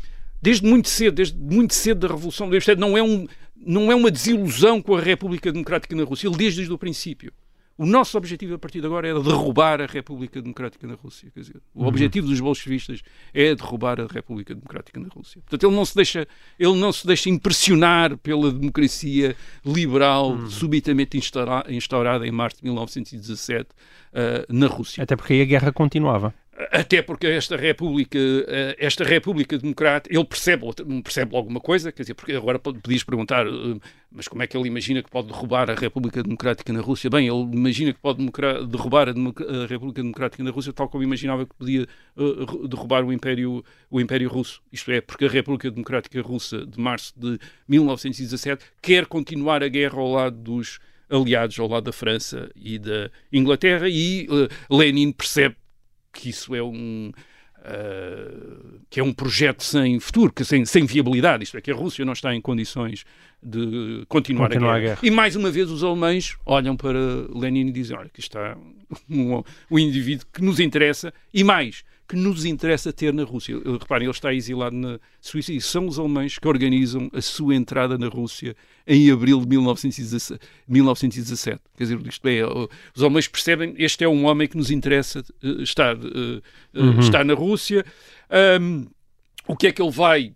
[0.41, 2.53] desde muito cedo, desde muito cedo da Revolução.
[2.53, 6.27] Isto não, é um, não é uma desilusão com a República Democrática na Rússia.
[6.27, 7.31] Ele diz desde o princípio.
[7.77, 11.31] O nosso objetivo a partir de agora é derrubar a República Democrática na Rússia.
[11.33, 13.01] Quer dizer, o objetivo dos bolchevistas
[13.33, 15.39] é derrubar a República Democrática na Rússia.
[15.39, 16.27] Portanto, ele não se deixa,
[16.59, 19.33] ele não se deixa impressionar pela democracia
[19.65, 23.69] liberal subitamente instaura- instaurada em março de 1917
[24.11, 25.01] eh, na Rússia.
[25.01, 26.33] Até porque aí a guerra continuava.
[26.71, 30.65] Até porque esta República, eh, esta República Democrática, ele percebe,
[31.01, 33.79] percebe alguma coisa, quer dizer, porque agora pod- podias perguntar, eh,
[34.11, 37.09] mas como é que ele imagina que pode derrubar a República Democrática na Rússia?
[37.09, 38.19] Bem, ele imagina que pode
[38.67, 43.05] derrubar a, a República Democrática na Rússia tal como imaginava que podia eh, ru- derrubar
[43.05, 44.61] o Império, o Império Russo.
[44.69, 47.39] Isto é, porque a República Democrática Russa de março de
[47.69, 50.79] 1917 quer continuar a guerra ao lado dos
[51.09, 55.55] aliados, ao lado da França e da Inglaterra, e eh, Lenin percebe
[56.11, 57.11] que isso é um
[57.59, 61.75] uh, que é um projeto sem futuro, que sem, sem viabilidade, isto é, que a
[61.75, 63.05] Rússia não está em condições
[63.41, 64.95] de continuar, Continuar a, a guerra.
[64.95, 65.07] guerra.
[65.07, 66.99] E mais uma vez os alemães olham para
[67.33, 68.57] Lenin e dizem, olha, aqui está
[69.09, 73.55] um, um indivíduo que nos interessa, e mais, que nos interessa ter na Rússia.
[73.79, 77.99] Reparem, ele está exilado na Suíça e são os alemães que organizam a sua entrada
[77.99, 78.55] na Rússia
[78.87, 80.43] em abril de 1917.
[80.67, 81.61] 1917.
[81.77, 82.41] Quer dizer, isto é,
[82.95, 86.41] os alemães percebem, este é um homem que nos interessa eh, estar, eh,
[86.73, 86.99] eh, Uhum.
[86.99, 87.85] estar na Rússia.
[88.27, 88.87] Ahm,
[89.47, 90.33] o que é que ele vai...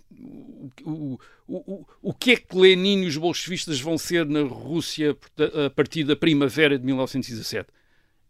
[0.84, 1.18] O,
[1.48, 5.18] o, o, o que é que Lenin e os bolchevistas vão ser na Rússia
[5.66, 7.68] a partir da primavera de 1917?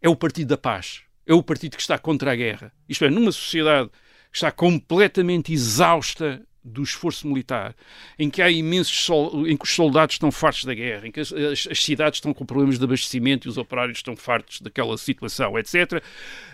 [0.00, 1.02] É o Partido da Paz.
[1.26, 2.72] É o partido que está contra a guerra.
[2.88, 3.90] Isto é, numa sociedade
[4.30, 7.76] que está completamente exausta do esforço militar,
[8.18, 9.06] em que há imensos
[9.46, 12.46] em que os soldados estão fartos da guerra, em que as, as, cidades estão com
[12.46, 16.02] problemas de abastecimento e os operários estão fartos daquela situação, etc.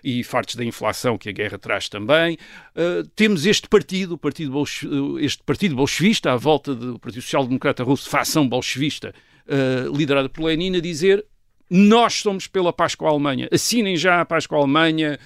[0.03, 2.37] E fartos da inflação que a guerra traz também.
[2.75, 4.89] Uh, temos este partido, partido bolche,
[5.21, 9.15] este partido bolchevista, à volta do Partido Social Democrata Russo, fação bolchevista,
[9.47, 11.25] uh, liderada por Lenin, a dizer
[11.71, 13.49] nós somos pela paz com a Alemanha.
[13.53, 15.19] Assinem já a paz com a Alemanha.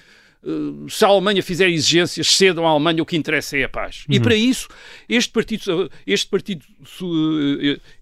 [0.43, 4.05] Uh, se a Alemanha fizer exigências, cedam à Alemanha, o que interessa é a paz.
[4.07, 4.15] Uhum.
[4.15, 4.67] E para isso,
[5.09, 6.63] este partido, este partido,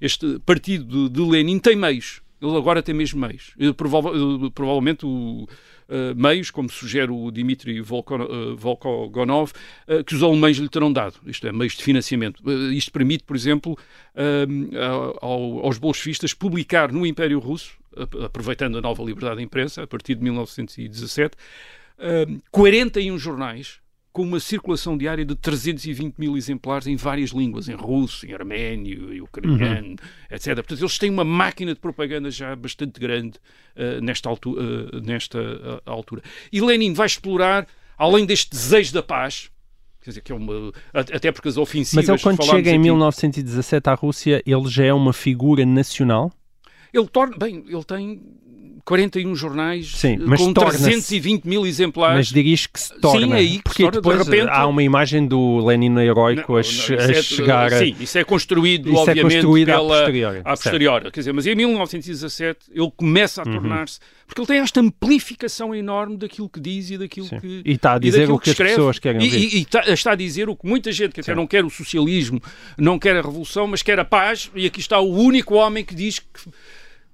[0.02, 2.22] este partido de Lenin tem meios.
[2.41, 3.56] Ele agora tem mesmo meios.
[3.78, 4.12] Prova
[4.54, 9.54] provavelmente o, uh, meios, como sugere o Dmitry Volkogonov,
[9.88, 12.44] uh, que os alemães lhe terão dado, isto é, meios de financiamento.
[12.74, 13.78] isto permite, por exemplo,
[15.22, 17.82] ao, aos bolchevistas publicar no Império Russo,
[18.24, 21.36] aproveitando a nova liberdade de imprensa, a partir de 1917,
[22.52, 23.84] 41 jornais
[24.14, 29.12] com uma circulação diária de 320 mil exemplares em várias línguas, em russo, em arménio,
[29.12, 29.96] em ucraniano, uhum.
[30.30, 30.54] etc.
[30.54, 33.39] Portanto, eles têm uma máquina de propaganda já bastante grande
[33.76, 36.22] uh, nesta, altura, uh, nesta uh, altura.
[36.52, 37.68] E Lenin vai explorar,
[37.98, 39.50] além deste desejo da paz,
[40.00, 40.72] quer dizer, que é uma.
[40.94, 42.08] Até porque as ofensivas.
[42.08, 46.32] Mas ele, quando chega em aqui, 1917 à Rússia, ele já é uma figura nacional?
[46.94, 47.38] Ele torna.
[47.38, 48.22] Bem, ele tem
[48.86, 52.18] 41 jornais Sim, com 320 mil exemplares.
[52.18, 53.28] Mas dirias que se torna.
[53.28, 54.50] Sim, é aí que porque torna, depois de repente...
[54.50, 58.24] há uma imagem do Lenin heroico não, a, não, a é, chegar Sim, isso é
[58.26, 60.39] construído, isso é obviamente, é construído pela, a posteriori.
[60.39, 61.12] A posteriori.
[61.12, 63.54] Quer dizer, mas em 1917 ele começa a uhum.
[63.54, 64.00] tornar-se...
[64.26, 67.39] Porque ele tem esta amplificação enorme daquilo que diz e daquilo sim.
[67.39, 69.38] que E está a dizer o que, que as pessoas querem ouvir.
[69.38, 71.70] E, e, está, está, a dizer o que muita gente, que até não quer o
[71.70, 72.41] socialismo,
[72.78, 75.94] não quer a revolução, mas quer a paz, e aqui está o único homem que
[75.94, 76.28] diz que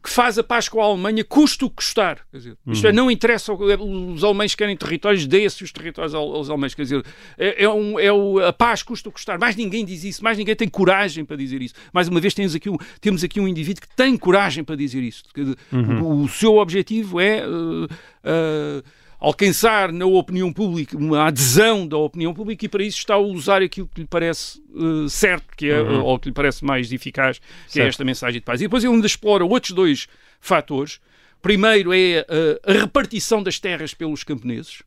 [0.02, 2.20] que faz a paz com a Alemanha, custa o que custar.
[2.34, 2.96] Dizer, isto é, uhum.
[2.96, 6.74] não interessa, os alemães querem territórios, dê-se os territórios aos alemães.
[6.74, 7.06] Quer dizer,
[7.38, 9.38] é, é, um, é o, a paz custa o que custar.
[9.38, 11.74] Mais ninguém diz isso, mais ninguém tem coragem para dizer isso.
[11.92, 15.04] Mais uma vez, temos aqui um, temos aqui um indivíduo que tem coragem para dizer
[15.04, 15.24] isso.
[15.36, 16.02] Dizer, uhum.
[16.02, 17.46] o, o, seu objetivo é.
[17.46, 18.84] Uh, uh,
[19.20, 23.62] alcançar na opinião pública uma adesão da opinião pública e para isso está a usar
[23.62, 26.04] aquilo que lhe parece uh, certo, que é, uhum.
[26.04, 27.86] ou que lhe parece mais eficaz, que é certo.
[27.86, 28.62] é esta mensagem de paz.
[28.62, 30.08] E depois ele ainda explora outros dois
[30.40, 31.00] fatores.
[31.42, 34.84] Primeiro é uh, a repartição das terras pelos camponeses.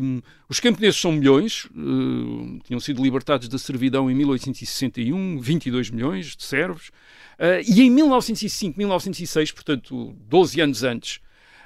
[0.00, 6.34] Um, os camponeses são milhões, uh, tinham sido libertados da servidão em 1861, 22 milhões
[6.34, 11.20] de servos, uh, e em 1905, 1906, portanto 12 anos antes,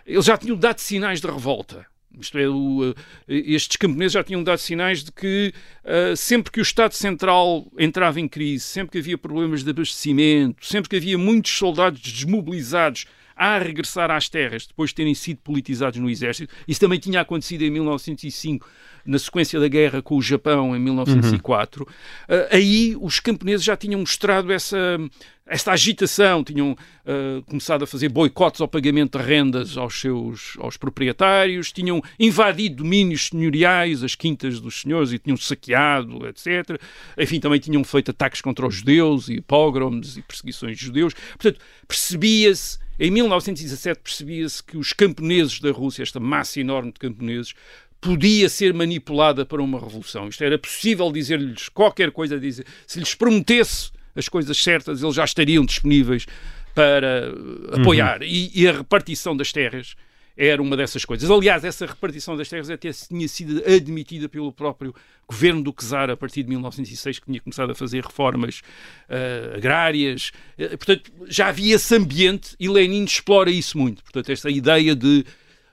[0.06, 1.86] eles já tinham dado sinais de revolta.
[2.18, 2.94] Isto é, o,
[3.26, 5.52] eh, estes camponeses já tinham dado sinais de que
[5.84, 10.64] uh, sempre que o Estado Central entrava em crise, sempre que havia problemas de abastecimento,
[10.64, 15.98] sempre que havia muitos soldados desmobilizados a regressar às terras depois de terem sido politizados
[15.98, 18.66] no exército, isso também tinha acontecido em 1905
[19.04, 22.36] na sequência da guerra com o Japão em 1904, uhum.
[22.36, 24.98] uh, aí os camponeses já tinham mostrado essa,
[25.46, 30.78] esta agitação, tinham uh, começado a fazer boicotes ao pagamento de rendas aos seus aos
[30.78, 36.80] proprietários, tinham invadido domínios senhoriais, as quintas dos senhores e tinham saqueado, etc.
[37.18, 41.12] Enfim, também tinham feito ataques contra os judeus e pogroms e perseguições de judeus.
[41.12, 47.54] Portanto, percebia-se em 1917 percebia-se que os camponeses da Rússia, esta massa enorme de camponeses,
[48.00, 50.28] podia ser manipulada para uma revolução.
[50.28, 55.24] Isto era possível dizer-lhes qualquer coisa, dizer, se lhes prometesse as coisas certas, eles já
[55.24, 56.26] estariam disponíveis
[56.74, 57.32] para
[57.72, 58.20] apoiar.
[58.20, 58.26] Uhum.
[58.26, 59.94] E, e, a repartição das terras
[60.36, 61.30] era uma dessas coisas.
[61.30, 64.94] Aliás, essa repartição das terras até tinha sido admitida pelo próprio
[65.28, 68.60] governo do Czar a partir de 1906, que tinha começado a fazer reformas
[69.08, 70.32] uh, agrárias.
[70.58, 74.02] Uh, portanto, já havia esse ambiente e Lenin explora isso muito.
[74.02, 75.24] Portanto, esta ideia de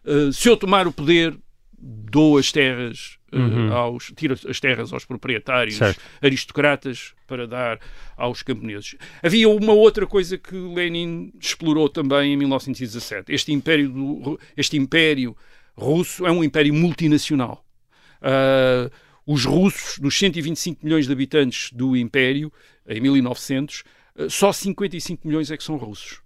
[0.05, 1.36] uh, se eu tomar o poder,
[1.78, 3.74] dou as terras uhum.
[3.74, 6.02] aos, tira as terras aos proprietários certo.
[6.22, 7.80] aristocratas para dar
[8.18, 8.96] aos camponeses.
[9.24, 13.32] Havia uma outra coisa que Lenin explorou também em 1917.
[13.32, 15.36] Este império, do, este império
[15.76, 17.66] russo é um império multinacional.
[18.22, 18.92] Uh,
[19.26, 22.52] os russos, dos 125 milhões de habitantes do império,
[22.88, 23.84] em 1900,
[24.16, 26.22] uh, só 55 milhões é que são russos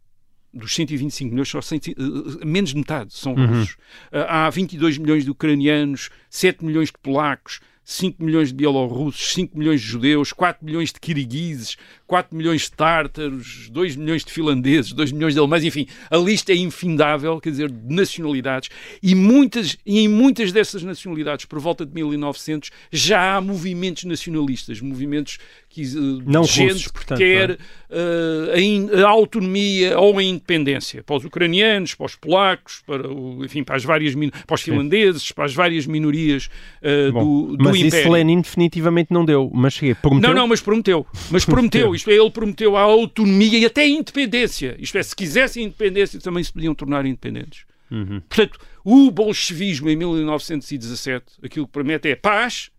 [0.56, 3.46] dos 125 milhões, só 100, uh, menos de metade são uhum.
[3.46, 3.74] russos.
[4.12, 9.58] Uh, há 22 milhões de ucranianos, 7 milhões de polacos, 5 milhões de bielorrussos, 5
[9.58, 11.78] milhões de judeus, 4 milhões de kirguizes,
[12.08, 16.52] 4 milhões de tártaros, 2 milhões de finlandeses, 2 milhões de alemães, enfim, a lista
[16.52, 18.70] é infindável, quer dizer, de nacionalidades,
[19.02, 24.82] e, muitas, e em muitas dessas nacionalidades, por volta de 1900, já há movimentos nacionalistas,
[24.82, 25.40] movimentos
[25.76, 31.04] que, uh, não gente russos, portanto, que quer uh, a, a, autonomia ou a independência
[31.04, 34.16] para os ucranianos, para os polacos, para, o, enfim, para as várias
[34.48, 36.50] para os finlandeses, para as várias minorias
[36.82, 37.92] uh, Bom, do, do mas Império.
[37.92, 40.30] Mas isso Lenin definitivamente não deu, mas prometeu?
[40.30, 43.88] Não, não, mas prometeu, mas prometeu, isto é, ele prometeu a autonomia e até a
[43.88, 47.66] independência, isto é, se quisessem independência também se podiam tornar independentes.
[47.90, 48.22] Uhum.
[48.22, 52.72] Portanto, o bolchevismo em 1917, aquilo que promete é paz,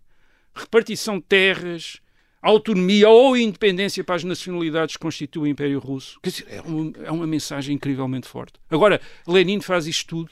[0.55, 2.01] repartição de terras,
[2.41, 6.19] autonomia ou independência para as nacionalidades que constituem o Império Russo.
[6.23, 8.55] Quer dizer, é uma, é uma mensagem incrivelmente forte.
[8.71, 10.31] Agora, Lenin faz isto tudo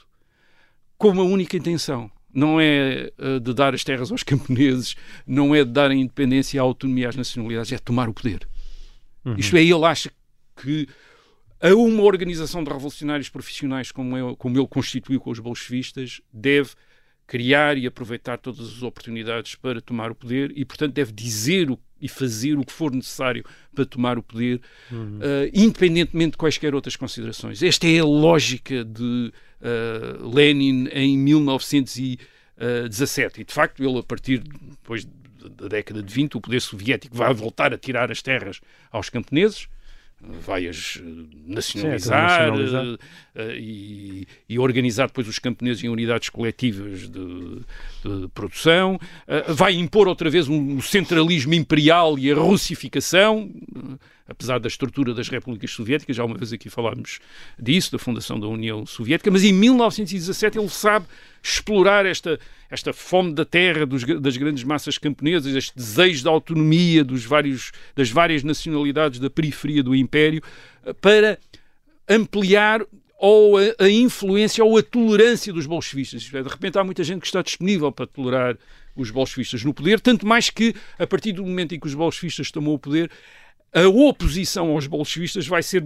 [0.96, 2.10] com uma única intenção.
[2.32, 6.56] Não é uh, de dar as terras aos camponeses, não é de dar a independência
[6.56, 8.46] e a autonomia às nacionalidades, é de tomar o poder.
[9.24, 9.36] Uhum.
[9.36, 10.10] Isto é, ele acha
[10.56, 10.88] que
[11.60, 16.70] a uma organização de revolucionários profissionais como, eu, como ele constituiu com os bolchevistas deve
[17.26, 21.78] criar e aproveitar todas as oportunidades para tomar o poder e, portanto, deve dizer o,
[22.00, 23.42] e fazer o que for necessário
[23.74, 24.60] para tomar o poder,
[24.92, 25.18] uhum.
[25.18, 27.62] uh, independentemente de quaisquer outras considerações.
[27.62, 33.40] Esta é a lógica de uh, Lenin em 1917.
[33.40, 35.08] E, de facto, ele, a partir depois
[35.48, 39.68] da década de 20, o poder soviético vai voltar a tirar as terras aos camponeses
[40.20, 42.98] vai-as eh, nacionalizar, Sim, nacionalizar.
[43.34, 47.58] Uh, e, e, organizar depois os camponeses em unidades coletivas de,
[48.04, 54.60] de produção, uh, vai impor outra vez um, centralismo imperial e a russificação, uh, apesar
[54.60, 57.18] da estrutura das repúblicas soviéticas, já uma vez aqui falámos
[57.58, 61.06] disso, da fundação da União Soviética, mas em 1917 ele sabe
[61.42, 62.38] explorar esta,
[62.70, 67.72] esta fome da terra dos, das grandes massas camponesas, este desejo de autonomia dos vários,
[67.94, 70.42] das várias nacionalidades da periferia do Império,
[70.86, 71.38] eh, para
[72.08, 72.80] ampliar
[73.26, 76.24] ou a, a, influência ou a tolerância dos bolchevistas.
[76.24, 78.58] De repente há muita gente que está disponível para tolerar
[78.94, 82.50] os bolchevistas no poder, tanto mais que, a partir do momento em que os bolchevistas
[82.50, 83.10] tomou o poder,
[83.72, 85.82] a oposição aos bolchevistas vai ser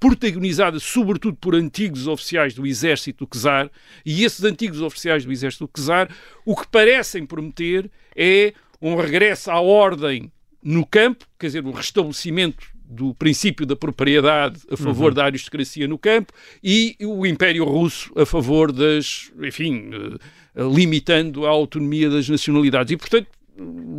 [0.00, 3.70] protagonizada sobretudo por antigos oficiais do exército do czar,
[4.04, 6.10] e esses antigos oficiais do exército do czar
[6.44, 8.52] o que parecem prometer é
[8.82, 14.76] um regresso à ordem no campo, quer dizer, o restabelecimento do princípio da propriedade a
[14.76, 15.14] favor uhum.
[15.14, 16.32] da aristocracia no campo
[16.62, 19.90] e o Império Russo a favor das, enfim,
[20.54, 22.92] uh, limitando a autonomia das nacionalidades.
[22.92, 23.28] E, portanto,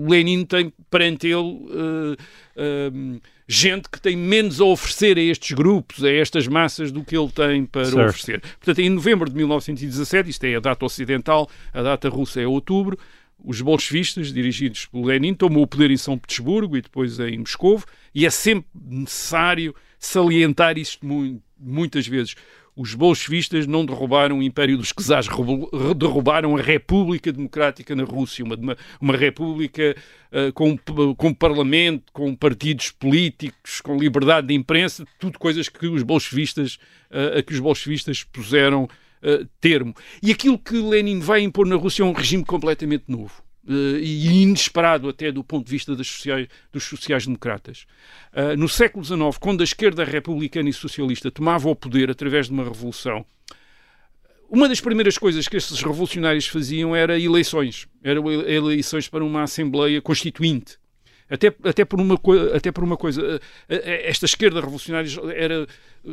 [0.08, 6.04] Lenin tem perante ele uh, uh, gente que tem menos a oferecer a estes grupos,
[6.04, 8.10] a estas massas, do que ele tem para certo.
[8.10, 8.42] oferecer.
[8.42, 12.98] Portanto, em novembro de 1917, isto é a data ocidental, a data russa é outubro,
[13.44, 17.84] os bolchevistas, dirigidos por Lenin, tomam o poder em São Petersburgo e depois em Moscou,
[18.14, 21.06] e é sempre necessário salientar isto
[21.58, 22.36] muitas vezes.
[22.76, 25.28] Os bolchevistas não derrubaram o Império dos Czares,
[25.96, 29.96] derrubaram a República Democrática na Rússia, uma, uma república
[30.30, 30.78] uh, com,
[31.16, 36.76] com parlamento, com partidos políticos, com liberdade de imprensa, tudo coisas que os bolchevistas,
[37.10, 38.90] uh, a que os bolchevistas puseram
[39.24, 39.94] uh, termo.
[40.22, 44.42] E aquilo que Lenin vai impor na Rússia é um regime completamente novo uh, e
[44.42, 47.86] inesperado até do ponto de vista sociais, dos sociais-democratas.
[48.34, 52.54] Uh, no século XIX, quando a esquerda republicana e socialista tomava o poder através de
[52.54, 53.26] uma revolução,
[54.50, 57.88] uma das primeiras coisas que esses revolucionários faziam era eleições.
[58.04, 60.78] Eram eleições para uma Assembleia Constituinte.
[61.30, 62.20] Até, até, por uma,
[62.54, 65.68] até por uma coisa, eh, eh, esta esquerda revolucionária era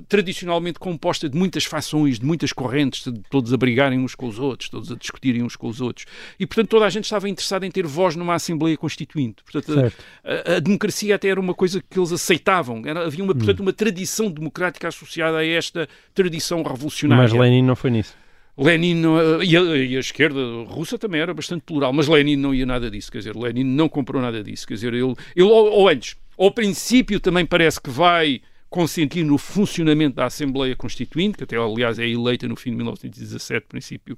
[0.09, 4.39] tradicionalmente composta de muitas fações, de muitas correntes, de todos a brigarem uns com os
[4.39, 6.07] outros, todos a discutirem uns com os outros.
[6.41, 9.43] E, portanto, toda a gente estava interessada em ter voz numa Assembleia Constituinte.
[9.45, 9.93] Portanto,
[10.25, 12.83] a, a, a, democracia até era uma coisa que eles aceitavam.
[12.87, 13.65] Era, havia, uma, portanto, hum.
[13.65, 17.23] uma tradição democrática associada a esta tradição revolucionária.
[17.23, 18.22] Mas Lenin não foi nisso.
[18.63, 19.03] Lenin
[19.43, 22.91] e, a, e, a, esquerda russa também era bastante plural, mas Lenin não ia nada
[22.91, 26.17] disso, quer dizer, Lenin não comprou nada disso, quer dizer, ele, ele ou, ou antes,
[26.39, 28.41] ao princípio também parece que vai
[28.73, 33.67] consentir no funcionamento da Assembleia Constituinte, que até aliás é eleita no fim de 1917,
[33.69, 34.17] princípio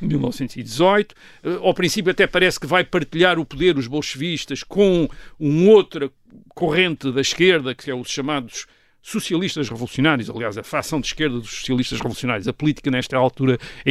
[0.00, 1.14] de 1918.
[1.44, 6.10] Eh, ao princípio até parece que vai partilhar o poder os bolchevistas com uma outra
[6.48, 8.66] corrente da esquerda, que é os chamados
[9.02, 12.46] socialistas revolucionários, aliás, a facção de esquerda dos socialistas revolucionários.
[12.46, 13.90] A política, nesta altura, é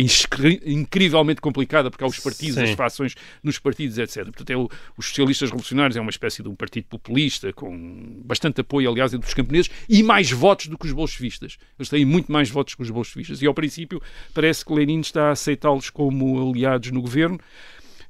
[0.66, 2.64] incrivelmente complicada porque há os partidos, Sim.
[2.64, 4.24] as fações nos partidos, etc.
[4.24, 8.62] Portanto, é o, os socialistas revolucionários é uma espécie de um partido populista, com bastante
[8.62, 11.58] apoio, aliás, entre os camponeses e mais votos do que os bolchevistas.
[11.78, 13.42] Eles têm muito mais votos que os bolchevistas.
[13.42, 14.02] E, ao princípio,
[14.34, 17.38] parece que Lenin está a aceitá-los como aliados no governo,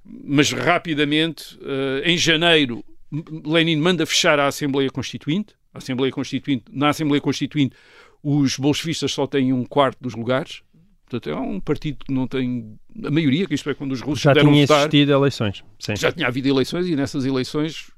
[0.06, 2.86] mas rapidamente, uh, em janeiro,
[3.46, 7.76] Lenin manda fechar a Assembleia Constituinte a Assembleia Constituinte, na Assembleia Constituinte
[8.24, 10.62] os bolchevistas só têm um quarto dos lugares.
[11.10, 14.22] Portanto, é um partido que não tem a maioria, que isto é quando os russos
[14.22, 15.64] já tinha votar, existido eleições.
[15.78, 15.96] Sim.
[15.98, 17.92] Já tinha havido eleições e nessas eleições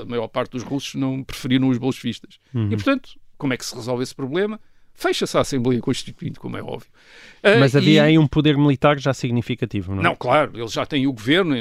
[0.00, 2.38] a maior parte dos russos não preferiram os bolchevistas.
[2.54, 2.66] Uhum.
[2.70, 4.60] E, portanto, como é que se resolve esse problema?
[4.96, 6.88] Fecha-se a Assembleia Constituinte, como é óbvio.
[7.42, 8.06] Ah, Mas havia e...
[8.06, 10.04] aí um poder militar já significativo, não é?
[10.04, 11.54] Não, claro, eles já têm o governo,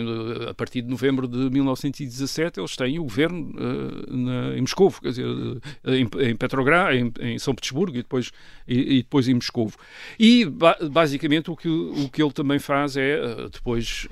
[0.50, 5.10] a partir de novembro de 1917, eles têm o governo uh, na, em Moscou, quer
[5.10, 8.32] dizer, uh, em, em Petrograd, em, em, São Petersburgo e depois,
[8.68, 9.72] e, e depois em Moscou.
[10.18, 14.08] E ba basicamente o que, o que ele também faz é uh, depois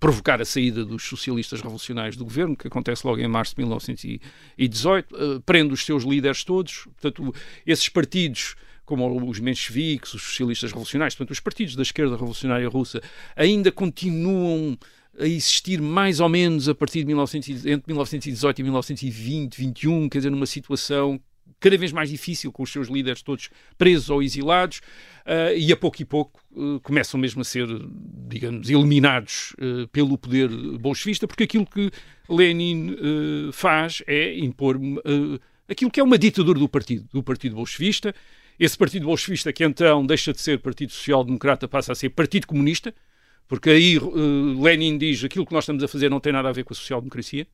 [0.00, 5.42] provocar a saída dos socialistas revolucionários do governo, que acontece logo em março de 1918,
[5.44, 7.34] prende os seus líderes todos, portanto,
[7.66, 8.45] esses partidos
[8.86, 13.02] como os mencheviques, os socialistas revolucionários, portanto, os partidos da esquerda revolucionária russa,
[13.34, 14.78] ainda continuam
[15.18, 20.18] a existir mais ou menos a partir de 1900, entre 1918 e 1920, 21, quer
[20.18, 21.20] dizer, numa situação
[21.58, 24.78] cada vez mais difícil, com os seus líderes todos presos ou exilados,
[25.24, 27.66] uh, e a pouco e pouco uh, começam mesmo a ser,
[28.28, 31.90] digamos, eliminados uh, pelo poder bolchevista, porque aquilo que
[32.28, 32.96] Lenin
[33.52, 34.80] faz é impor
[35.68, 38.12] aquilo que é uma ditadura do partido, do partido bolchevista.
[38.58, 42.46] Esse partido bolchevista que então deixa de ser Partido Social Democrata passa a ser Partido
[42.46, 42.94] Comunista,
[43.46, 43.98] porque aí
[44.60, 46.76] Lenin diz aquilo que nós estamos a fazer não tem nada a ver com a
[46.76, 47.46] social-democracia.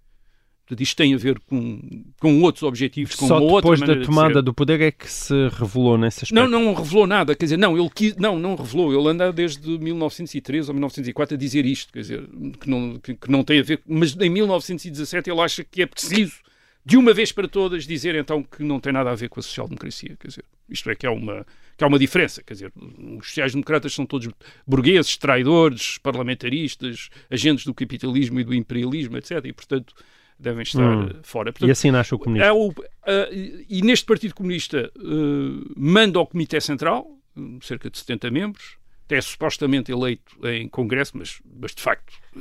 [0.79, 1.81] Isto tem a ver com,
[2.19, 4.43] com outros objetivos, com Só uma outra depois maneira da de tomada ser.
[4.43, 6.35] do poder é que se revelou nesse aspecto.
[6.35, 9.69] Não, não revelou nada, quer dizer, não, ele quis, não, não revelou, ele anda desde
[9.79, 12.27] 1913 ou 1904 a dizer isto, quer dizer,
[12.59, 15.87] que não, que, que não tem a ver, mas em 1917 ele acha que é
[15.87, 16.37] preciso,
[16.85, 19.43] de uma vez para todas, dizer então que não tem nada a ver com a
[19.43, 22.73] social-democracia, quer dizer, isto é que é uma, que há uma diferença, quer dizer,
[23.19, 24.29] os sociais-democratas são todos
[24.67, 29.95] burgueses, traidores, parlamentaristas, agentes do capitalismo e do imperialismo, etc, e portanto
[30.39, 31.09] devem estar Hum.
[31.09, 31.51] eh, fora.
[31.51, 32.45] E Portanto, assim nasce o comunismo.
[32.49, 32.75] é o,
[33.07, 37.07] ah, e e neste Partido Comunista ah, manda ao Comitê Central,
[37.61, 42.41] cerca de 70 membros, até é supostamente eleito em Congresso, mas, mas de facto ah,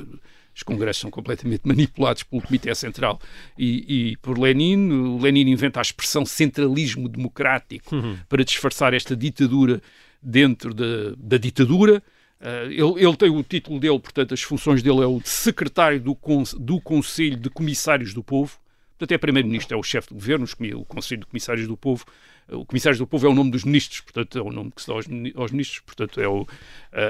[0.54, 3.20] os congressos são completamente manipulados pelo Comitê Central
[3.58, 4.90] e, e por Lenin.
[4.90, 7.94] O Lenin inventa a expressão centralismo democrático
[8.28, 9.80] para disfarçar esta ditadura
[10.22, 12.02] dentro da, da ditadura.
[12.40, 16.00] Uh, ele, ele tem o título dele, portanto, as funções dele é o de secretário
[16.00, 18.58] do, con do Conselho de Comissários do Povo.
[19.02, 20.46] Portanto, é primeiro-ministro, é o chefe do governo,
[20.76, 22.04] o Conselho de Comissários do Povo.
[22.48, 24.80] Uh, O Comissários do Povo é o nome dos ministros, portanto, é o nome que
[24.80, 25.80] se dá aos, mini- aos ministros.
[25.80, 26.46] Portanto, é o, uh,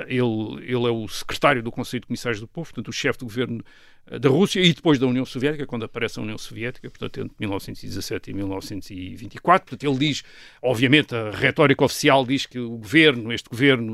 [0.07, 3.27] ele, ele é o secretário do Conselho de Comissários do Povo, portanto, o chefe do
[3.27, 3.63] governo
[4.11, 7.37] uh, da Rússia e depois da União Soviética, quando aparece a União Soviética, portanto, entre
[7.39, 9.67] 1917 e 1924.
[9.69, 10.23] Portanto, ele diz,
[10.63, 13.93] obviamente, a retórica oficial diz que o governo, este governo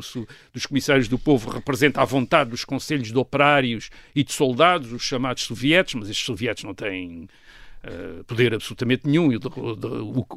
[0.53, 5.03] dos comissários do povo, representa a vontade dos conselhos de operários e de soldados, os
[5.03, 7.29] chamados sovietes, mas estes sovietes não têm
[7.89, 9.29] eh, poder absolutamente nenhum.
[9.29, 9.37] O,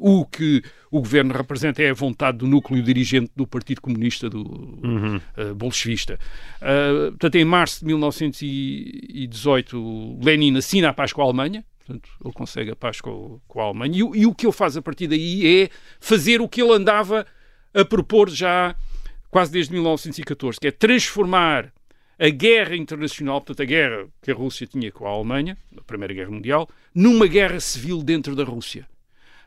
[0.00, 4.28] o- o que o governo representa é a vontade do núcleo dirigente do Partido Comunista
[4.30, 4.78] do
[5.36, 6.18] eh, bolchevista.
[6.60, 11.64] Eh, portanto, em março de 1918, Lenin assina a paz com a Alemanha.
[11.84, 13.96] Portanto, ele consegue a paz com, com a Alemanha.
[13.96, 15.68] E, e o que ele faz a partir daí é
[16.00, 17.26] fazer o que ele andava
[17.74, 18.74] a propor já
[19.30, 21.72] quase desde 1914, que é transformar
[22.22, 26.14] a guerra internacional, portanto, a guerra que a Rússia tinha com a Alemanha, a Primeira
[26.14, 28.86] Guerra Mundial, numa guerra civil dentro da Rússia.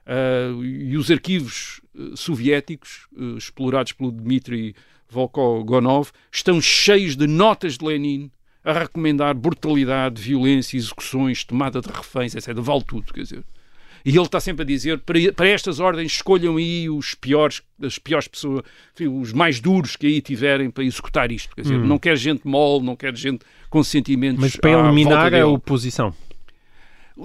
[0.06, 4.76] Ah, e os arquivos eh, soviéticos, eh, explorados pelo Dmitry
[5.10, 8.30] Volkogonov, estão cheios de notas de Lenin
[8.62, 12.54] a recomendar brutalidade, violência, execuções, tomada de reféns, etc.
[12.56, 13.46] Vale tudo, quer dizer.
[14.06, 17.98] E ele está sempre a dizer, para, para estas ordens escolham aí os piores, as
[17.98, 18.62] piores pessoas,
[18.94, 21.56] enfim, os mais duros que aí tiverem para executar isto.
[21.56, 25.48] Quer dizer, não quer gente mole, não quer gente com sentimentos Mas para eliminar a
[25.48, 26.14] oposição.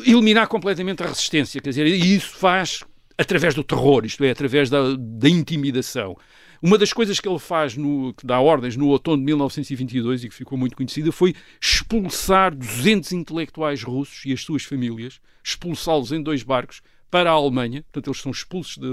[0.07, 2.83] eliminar completamente a resistência, quer dizer, e isso faz
[3.19, 6.17] através do terror, isto é, através da, da intimidação.
[6.63, 10.29] Uma das coisas que ele faz, no, que dá ordens no outono de 1922 e
[10.29, 16.23] que ficou muito conhecida, foi expulsar 200 intelectuais russos e as suas famílias, expulsá-los em
[16.23, 18.89] dois barcos para a Alemanha, portanto eles são expulsos da,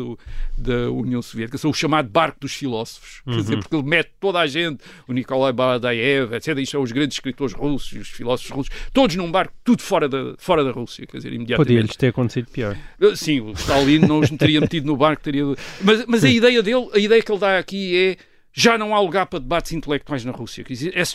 [0.58, 4.40] da União Soviética, são o chamado barco dos filósofos, quer dizer, porque ele mete toda
[4.40, 8.76] a gente, o Nikolai Baladaev, etc, isto são os grandes escritores russos, os filósofos russos,
[8.92, 11.68] todos num barco, tudo fora da, fora da Rússia, quer dizer, imediatamente.
[11.68, 12.78] Podia-lhes ter acontecido pior.
[13.00, 15.44] Uh, Sim, o Stalin não os teria metido no barco, teria...
[15.82, 18.18] mas, mas a ideia dele, a ideia que ele dá aqui é
[18.60, 20.66] já não há lugar para debates intelectuais na Rússia.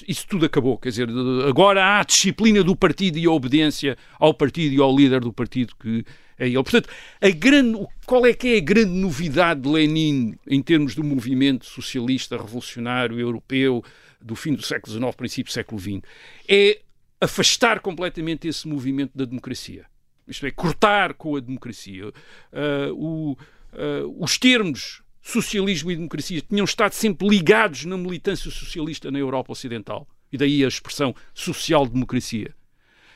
[0.07, 0.79] Isso tudo acabou.
[0.79, 1.09] Quer dizer,
[1.49, 5.33] agora há a disciplina do partido e a obediência ao partido e ao líder do
[5.33, 6.05] partido que
[6.39, 6.55] é ele.
[6.63, 6.89] Portanto,
[7.21, 11.67] a grande, qual é que é a grande novidade de Lenin em termos do movimento
[11.67, 13.83] socialista revolucionário europeu
[14.21, 16.01] do fim do século XIX, princípio do século XX?
[16.49, 16.81] É
[17.21, 19.85] afastar completamente esse movimento da democracia.
[20.29, 22.13] Isto é, cortar com a democracia.
[22.53, 23.37] Ah, o-
[23.73, 29.53] ah, os termos socialismo e democracia tinham estado sempre ligados na militância socialista na Europa
[29.53, 30.07] Ocidental.
[30.33, 32.55] E daí a expressão social-democracia.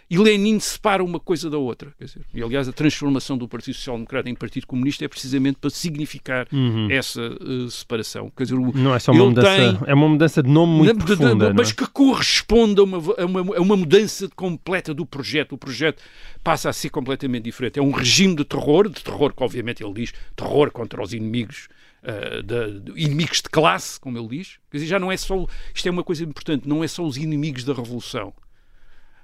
[0.09, 1.93] E Lenin separa uma coisa da outra.
[2.01, 5.69] Dizer, e, aliás, a transformação do Partido Social Democrata em Partido Comunista é precisamente para
[5.69, 6.47] significar
[6.89, 8.31] essa eh, separação.
[8.37, 10.93] Quer dizer, o- Não é só uma mudança, tem- é uma mudança de nome muito
[10.93, 11.53] não, de- de- profunda.
[11.55, 11.75] mas é?
[11.75, 15.55] que corresponde a uma, a, uma, a uma mudança completa do projeto.
[15.55, 16.01] O projeto
[16.45, 17.81] passa a ser completamente diferente.
[17.81, 21.67] É um regime de terror, de terror que obviamente ele diz, terror contra os inimigos,
[22.07, 24.59] ah, da- de- inimigos de classe, como ele diz.
[24.71, 27.17] Quer dizer, já não é só, isto é uma coisa importante, não é só os
[27.17, 28.33] inimigos da revolução.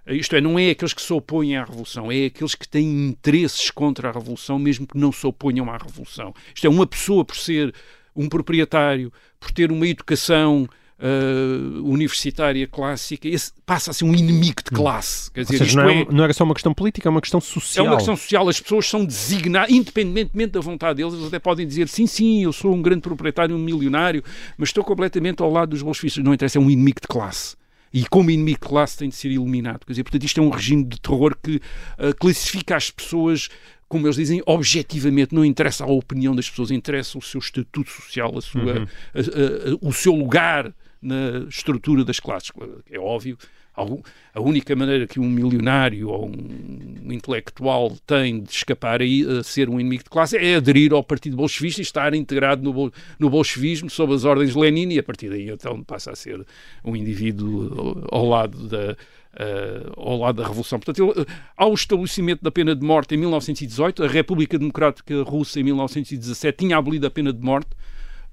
[0.04, 3.70] Isto é, não é aqueles que se opõem à revolução, é aqueles que têm interesses
[3.70, 6.34] contra a revolução, mesmo que não se oponham à revolução.
[6.52, 7.72] Isto é, uma pessoa por ser
[8.14, 10.68] um proprietário, por ter uma educação
[11.02, 15.30] uh, universitária clássica, esse passa a ser um inimigo de classe.
[15.32, 17.20] Quer dizer, Ou seja, não, é, é, não era só uma questão política, é uma
[17.20, 17.86] questão é social.
[17.86, 18.48] uma questão social.
[18.48, 22.52] As pessoas são designadas, independentemente da vontade deles, eles até podem dizer sim, sim, eu
[22.52, 24.22] sou um grande proprietário, um milionário,
[24.56, 26.22] mas estou completamente ao lado dos bolchevistas.
[26.24, 27.56] Não interessa, é um inimigo de classe.
[27.92, 29.84] E como inimigo de classe tem de ser eliminado.
[29.84, 33.48] Quer dizer, portanto, isto é um regime de terror que uh, classifica as pessoas
[33.86, 38.32] como eles dizem, objetivamente, não interessa a opinião das pessoas, interessa o seu estatuto social,
[38.38, 38.86] a sua, Uhum.
[39.14, 40.72] a- a- a- o seu lugar
[41.02, 42.50] na estrutura das classes.
[42.90, 43.36] É óbvio,
[43.74, 49.80] a única maneira que um milionário ou um intelectual tem de escapar a ser um
[49.80, 54.14] inimigo de classe é aderir ao Partido Bolchevista e estar integrado no, no bolchevismo sob
[54.14, 56.44] as ordens de Lenin e a partir daí então passa a ser
[56.84, 58.94] um indivíduo ao lado da,
[59.38, 60.78] eh, ao lado da Revolução.
[60.78, 65.58] Portanto, ele, eh, ao estabelecimento da pena de morte em 1918, a República Democrática Russa
[65.60, 67.70] em 1917 tinha abolido a pena de morte,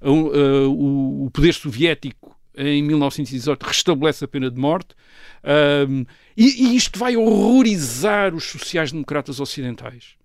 [0.02, 4.94] o, eh, o- o poder soviético em 1918 restabelece a pena de morte,
[5.42, 6.04] ahm,
[6.36, 10.20] e, e isto vai horrorizar os sociais-democratas ocidentais.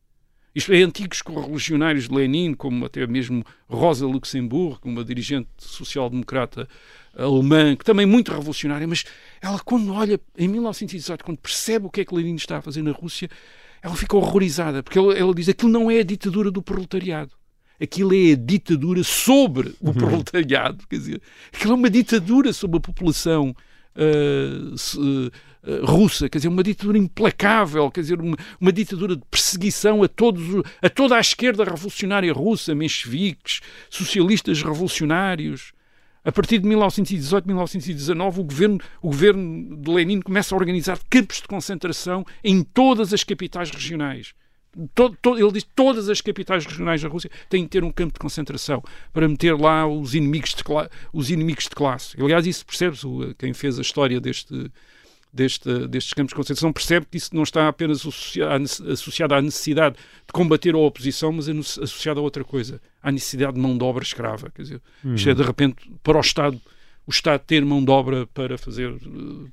[0.54, 6.68] Isto é, antigos correligionários de Lenin, como até mesmo Rosa Luxemburgo, uma dirigente social-democrata
[7.14, 9.04] alemã, que também muito revolucionária, mas
[9.42, 12.82] ela, quando olha em 1918, quando percebe o que é que Lenin está a fazer
[12.82, 13.30] na Rússia,
[13.82, 17.32] ela fica horrorizada, porque ela, ela diz aquilo não é a ditadura do proletariado.
[17.82, 20.86] Aquilo é a ditadura sobre o proletariado.
[20.90, 21.22] Quer dizer,
[21.54, 23.56] aquilo é uma ditadura sobre a população
[24.78, 25.32] se-
[25.64, 30.08] ah, russa, quer dizer, uma ditadura implacável, quer dizer, uma, uma ditadura de perseguição a,
[30.08, 35.74] todos, a toda a esquerda revolucionária russa, mencheviques, socialistas revolucionários.
[36.24, 41.38] A partir de 1918, 1919, o governo, o governo de Lenin começa a organizar campos
[41.42, 44.34] de concentração em todas as capitais regionais.
[44.94, 47.92] Todo- todo- ele diz que todas as capitais regionais da Rússia têm de ter um
[47.92, 50.64] campo de concentração para meter lá os inimigos de,
[51.14, 52.22] os inimigos de classe.
[52.22, 53.08] Aliás, isso percebe-se,
[53.38, 54.70] quem fez a história deste,
[55.32, 58.06] deste, destes campos de concentração percebe que isso não está apenas
[58.92, 63.54] associado à necessidade de combater a oposição, mas é associado a outra coisa, à necessidade
[63.54, 64.50] de mão de obra escrava.
[64.54, 64.82] Quer dizer,
[65.16, 66.60] isto é de repente para o Estado
[67.08, 68.92] o Estado ter mão de obra para fazer,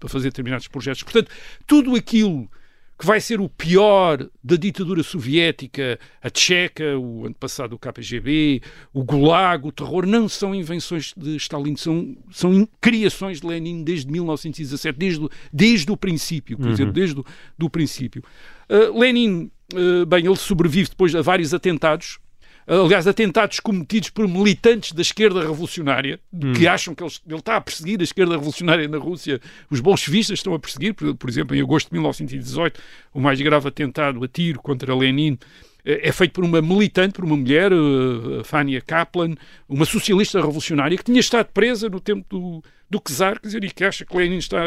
[0.01, 1.03] para fazer determinados projetos.
[1.03, 1.31] Portanto,
[1.67, 2.51] tudo aquilo
[2.99, 8.63] que vai ser o pior da ditadura soviética, a tcheca, o antepassado do KGB,
[8.93, 14.11] o Gulag, o terror, não são invenções de Stalin, são, são criações de Lenin desde
[14.11, 17.25] 1917, desde, o- desde o princípio, quer dizer, desde o
[17.59, 18.23] do princípio.
[18.71, 22.19] Uh, Lenin, uh, bem, ele sobrevive depois a vários atentados,
[22.67, 26.21] aliás, atentados cometidos por militantes da esquerda revolucionária,
[26.57, 29.41] que acham que ele, ele está a perseguir a esquerda revolucionária na Rússia,
[29.71, 32.81] os bolchevistas estão a perseguir, por, por exemplo, em agosto de 1918,
[33.13, 35.39] o mais grave atentado a tiro contra Lenin.
[35.85, 39.35] Eh, é feito por uma militante, por uma mulher, eh, Fania Kaplan,
[39.69, 43.71] uma socialista revolucionária que tinha estado presa no tempo do, do czar, quer dizer, e
[43.71, 44.63] que acha que Lenin está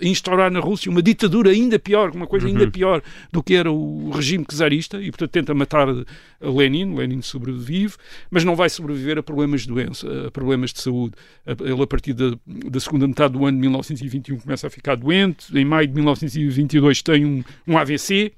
[0.00, 4.10] instaurar na Rússia uma ditadura ainda pior, uma coisa ainda pior do que era o
[4.10, 7.94] regime czarista, e portanto tenta matar a Lenin, Lenin sobrevive,
[8.30, 11.14] mas não vai sobreviver a problemas de doença, a problemas de saúde.
[11.46, 15.56] Ele, a partir da, da segunda metade do ano de 1921, começa a ficar doente,
[15.56, 18.32] em maio de 1922 tem um, um AVC,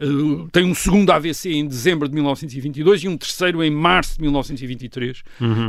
[0.00, 4.22] Uh, tem um segundo AVC em dezembro de 1922 e um terceiro em março de
[4.22, 5.22] 1923,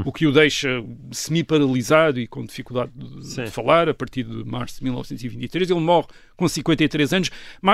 [0.06, 3.48] o que o deixa semi-paralisado e com dificuldade de, Sim.
[3.48, 5.70] falar a partir de março de 1923.
[5.72, 6.08] Ele morre
[6.38, 7.32] com 53 anos,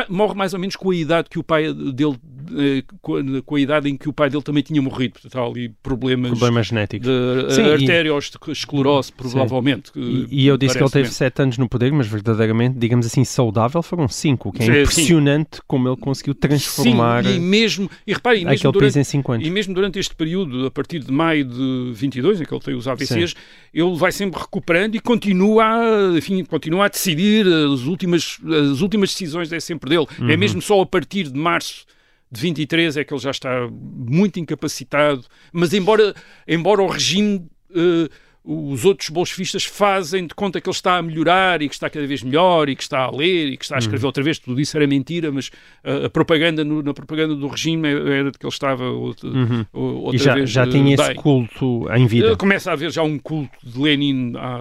[0.10, 2.18] morre mais ou menos com a idade que o pai dele,
[2.58, 5.14] eh, com a, idade em que o pai dele também tinha morrido.
[5.14, 7.08] Portanto, há ali problemas Problemas genéticos.
[7.08, 9.91] de Sim, e- arteriosclerose, provavelmente.
[9.95, 11.16] E, e eu disse que ele teve parece-me.
[11.16, 14.72] sete anos no poder, mas verdadeiramente, digamos assim, saudável foram cinco, o que é sim.
[14.72, 19.32] impressionante como ele conseguiu transformar Sim, e mesmo, e repare, e mesmo durante, em cinco
[19.32, 19.48] anos.
[19.48, 22.76] E mesmo durante este período, a partir de maio de 22, em que ele tem
[22.76, 23.36] os AVCs,
[23.74, 28.38] ele vai sempre recuperando e continua a, enfim, continua a decidir, as últimas,
[28.72, 30.08] as últimas decisões é sempre dele.
[30.20, 30.30] Uhum.
[30.30, 31.86] É mesmo só a partir de março
[32.32, 35.24] de 23 é que ele já está muito incapacitado,
[35.54, 36.14] mas embora,
[36.48, 37.46] embora o regime...
[37.76, 38.10] eh,
[38.48, 42.06] os outros bolchevistas fazem de conta que ele está a melhorar e que está cada
[42.06, 43.80] vez melhor e que está a ler e que está a Uhum.
[43.80, 45.48] escrever outra vez, tudo isso era mentira, mas
[45.84, 49.28] uh, a propaganda no- na propaganda do regime era de que ele estava outra,
[49.74, 50.14] ou- outra Uhum.
[50.14, 51.16] E já, vez já tinha esse bem.
[51.16, 52.34] culto em vida.
[52.34, 54.60] Uh, Começa a haver já um culto de Lenin à,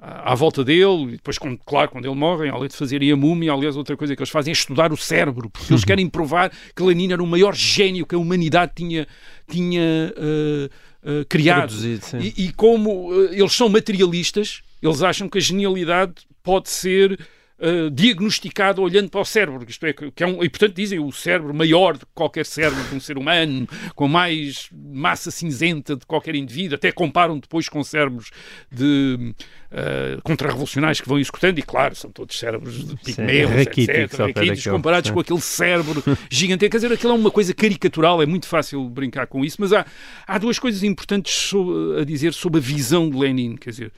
[0.00, 3.16] à, à volta dele, e depois, quando, claro, quando ele morre, além de fazerem a
[3.16, 5.76] múmia, aliás, outra coisa que eles fazem é estudar o cérebro, porque Uhum.
[5.76, 9.06] eles querem provar que Lenin era o maior gênio que a humanidade tinha,
[9.50, 10.70] tinha uh,
[11.02, 11.74] uh, criado.
[12.20, 17.18] E, e como uh, eles são materialistas, eles acham que a genialidade pode ser
[17.58, 21.10] uh, diagnosticada olhando para o cérebro, isto é, que é um, e portanto dizem o
[21.12, 26.34] cérebro maior de qualquer cérebro de um ser humano, com mais massa cinzenta de qualquer
[26.34, 28.30] indivíduo, até comparam depois com cérebros
[28.70, 29.34] de
[29.72, 35.10] uh, contra-revolucionários que vão executando, e claro, são todos cérebros de pigmeus, etc, raquíticos, comparados
[35.10, 39.26] com aquele cérebro gigantesco, quer dizer, aquilo é uma coisa caricatural, é muito fácil brincar
[39.26, 39.84] com isso, mas há,
[40.26, 41.52] há duas coisas importantes
[42.00, 43.92] a dizer sobre a visão de Lenin, quer dizer,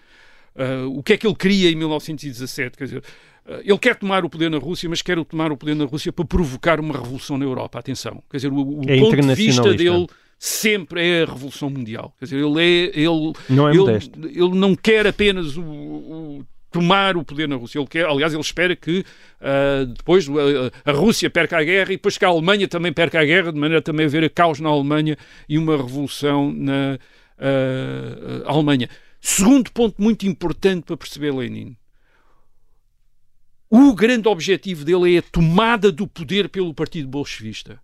[0.57, 3.03] uh, o que é que ele queria em 1917, quer dizer,
[3.65, 6.25] ele quer tomar o poder na Rússia, mas quer tomar o poder na Rússia para
[6.25, 7.79] provocar uma revolução na Europa.
[7.79, 8.23] Atenção.
[8.31, 10.07] Quer dizer, o, o é ponto de vista dele
[10.39, 12.15] sempre é a revolução mundial.
[12.19, 17.17] Quer dizer, ele é ele não é ele, ele não quer apenas o, o tomar
[17.17, 17.79] o poder na Rússia.
[17.79, 20.35] Ele quer, aliás, ele espera que uh, depois uh,
[20.85, 23.59] a Rússia perca a guerra e depois que a Alemanha também perca a guerra, de
[23.59, 25.17] maneira a também haver caos na Alemanha
[25.49, 26.99] e uma revolução na
[27.39, 28.89] uh, Alemanha.
[29.21, 31.77] Segundo ponto muito importante para perceber Lenin.
[33.73, 37.81] O grande objetivo dele é a tomada do poder pelo Partido Bolchevista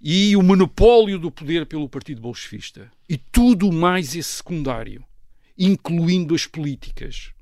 [0.00, 2.92] e o monopólio do poder pelo Partido Bolchevista.
[3.08, 5.04] E tudo mais é secundário,
[5.58, 7.32] incluindo as políticas.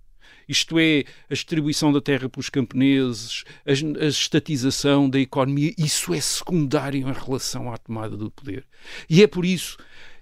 [0.48, 6.20] Isto é, a distribuição da terra pelos camponeses, a, a estatização da economia, isso é
[6.22, 8.64] secundário em relação à tomada do poder.
[9.10, 9.76] E é por isso,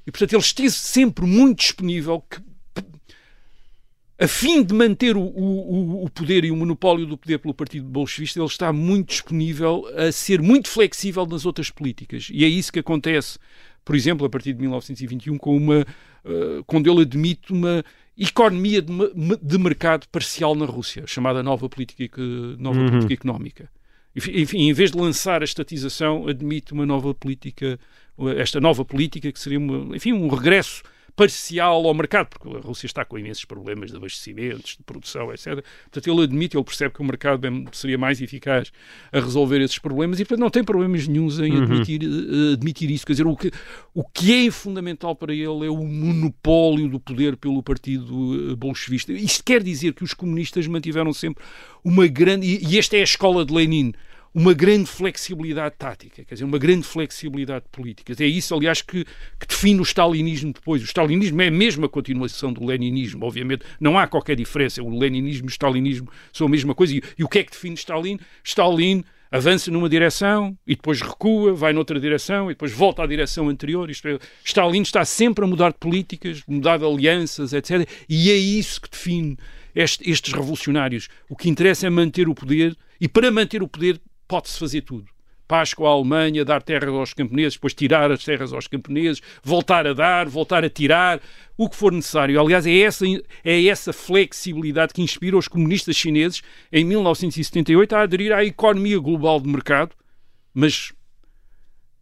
[0.04, 2.40] e portanto ele esteve sempre muito disponível que
[4.18, 7.86] a fim de manter o, o, o, poder e o monopólio do poder pelo Partido
[7.86, 12.28] Bolchevista, ele está muito disponível a ser muito flexível nas outras políticas.
[12.32, 13.38] E é isso que acontece,
[13.84, 17.84] por exemplo, a partir de 1921, com uma, uh, quando ele admite uma
[18.16, 18.92] economia de,
[19.42, 22.22] de, mercado parcial na Rússia, chamada nova política,
[22.58, 22.86] nova uhum.
[22.86, 23.70] política económica.
[24.16, 27.78] Enfim, em vez de lançar a estatização, admite uma nova política,
[28.38, 30.82] esta nova política que seria, uma, enfim, um regresso
[31.16, 35.64] parcial ao mercado, porque a Rússia está com imensos problemas de abastecimentos, de produção, etc.
[35.84, 38.70] Portanto, ele admite, ele percebe que o mercado seria mais eficaz
[39.10, 41.62] a resolver esses problemas e, portanto, não tem problemas nenhums em uhum.
[41.62, 42.52] admitir, uhum.
[42.52, 43.06] admitir isso.
[43.06, 43.50] Quer dizer, o que,
[43.94, 49.12] o que é fundamental para ele é o monopólio do poder pelo partido eh, bolchevista.
[49.12, 51.42] Isto quer dizer que os comunistas mantiveram sempre
[51.82, 52.46] uma grande.
[52.46, 53.94] E, e esta é a escola de Lenin
[54.36, 58.12] uma grande flexibilidade tática, quer dizer, uma grande flexibilidade política.
[58.22, 59.02] É isso, aliás, que,
[59.40, 60.82] que, define o stalinismo depois.
[60.82, 64.82] O stalinismo é a mesma continuação do leninismo, obviamente, não há qualquer diferença.
[64.82, 66.94] O leninismo e o stalinismo são a mesma coisa.
[66.94, 68.18] E, e o que é que define Stalin?
[68.44, 73.48] Stalin avança numa direção e depois recua, vai noutra direção e depois volta à direção
[73.48, 73.88] anterior.
[73.88, 77.88] Isto é, Stalin está sempre a mudar de políticas, mudar de alianças, etc.
[78.06, 79.38] E é isso que define
[79.74, 81.08] este, estes revolucionários.
[81.26, 85.06] O que interessa é manter o poder e para manter o poder pode-se fazer tudo.
[85.48, 89.86] Paz com a Alemanha, dar terras aos camponeses, depois tirar as terras aos camponeses, voltar
[89.86, 91.20] a dar, voltar a tirar,
[91.56, 92.40] o que for necessário.
[92.40, 93.04] Aliás, é essa,
[93.44, 99.40] é essa flexibilidade que inspira os comunistas chineses em 1978 a aderir à economia global
[99.40, 99.94] de mercado,
[100.52, 100.92] mas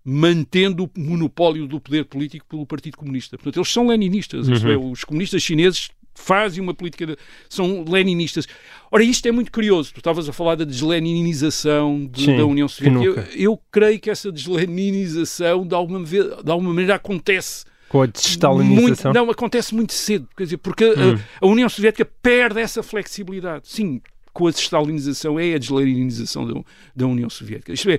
[0.02, 3.36] mantendo o monopólio do poder político pelo Partido Comunista.
[3.36, 4.48] Portanto, eles são leninistas.
[4.48, 4.70] Uhum.
[4.70, 7.16] É, os comunistas chineses fazem uma política, de,
[7.48, 8.46] são leninistas.
[8.90, 9.92] Ora, isto é muito curioso.
[9.92, 13.28] Tu estavas a falar da desleninização de, Sim, da União Soviética.
[13.32, 17.64] Eu, eu, creio que essa desleninização, de alguma, de alguma maneira, acontece.
[17.88, 19.12] Com a desestalinização?
[19.12, 20.28] não, acontece muito cedo.
[20.36, 21.18] Quer dizer, porque hum.
[21.40, 23.68] a, a, União Soviética perde essa flexibilidade.
[23.68, 24.00] Sim,
[24.32, 26.60] com a desestalinização é a desleninização da,
[26.94, 27.72] da União Soviética.
[27.72, 27.98] Isto é,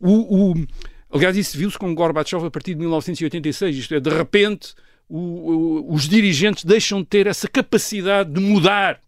[0.00, 0.66] o, o
[1.12, 3.76] aliás, isso viu-se com Gorbachev a partir de 1986.
[3.76, 4.74] Isto é, de repente
[5.08, 9.00] o, o, os dirigentes deixam de ter essa capacidade de mudar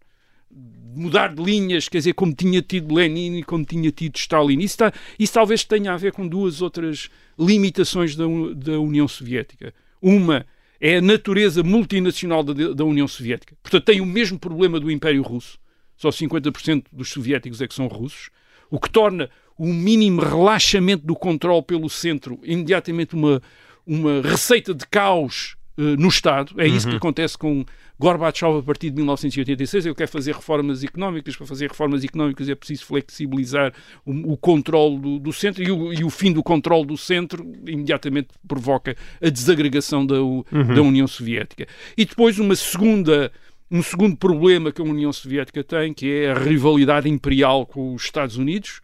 [0.97, 4.57] mudar de linhas, quer dizer, como tinha tido Lenin e como tinha tido Stalin.
[4.57, 8.25] Isso, está, isso talvez tenha a ver com duas outras limitações da,
[8.55, 9.73] da União Soviética.
[10.01, 10.45] Uma
[10.81, 13.55] é a natureza multinacional da, da União Soviética.
[13.61, 15.59] Portanto, tem o mesmo problema do Império Russo.
[15.95, 18.29] Só 50% dos soviéticos é que são russos.
[18.69, 23.41] O que torna o mínimo relaxamento do controle pelo centro imediatamente uma,
[23.85, 26.59] uma receita de caos no Estado.
[26.59, 26.91] É isso uhum.
[26.91, 27.63] que acontece com
[27.99, 29.85] Gorbachev a partir de 1986.
[29.85, 31.35] Ele quer fazer reformas económicas.
[31.35, 33.73] Para fazer reformas económicas é preciso flexibilizar
[34.05, 37.45] o, o controle do, do centro e o, e o, fim do controle do centro
[37.65, 40.43] imediatamente provoca a desagregação da, uhum.
[40.51, 41.67] da União Soviética.
[41.97, 43.31] E depois uma segunda
[43.69, 48.03] um segundo problema que a União Soviética tem, que é a rivalidade imperial com os
[48.03, 48.79] Estados Unidos,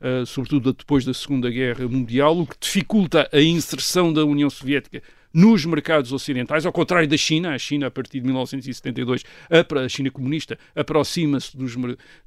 [0.00, 5.02] uh, sobretudo depois da Segunda Guerra Mundial, o que dificulta a inserção da União Soviética
[5.38, 7.54] nos mercados ocidentais, ao contrário da China.
[7.54, 11.76] A China, a partir de 1972, a China comunista, aproxima-se dos,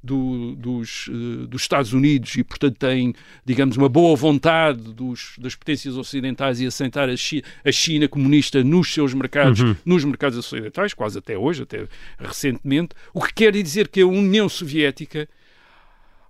[0.02, 3.12] do, dos, uh, dos Estados Unidos e, portanto, tem,
[3.44, 8.64] digamos, uma boa vontade dos, das potências ocidentais e assentar a, Chi, a China comunista
[8.64, 9.76] nos seus mercados, uhum.
[9.84, 11.86] nos mercados ocidentais, quase até hoje, até
[12.18, 15.28] recentemente, o que quer dizer que a União Soviética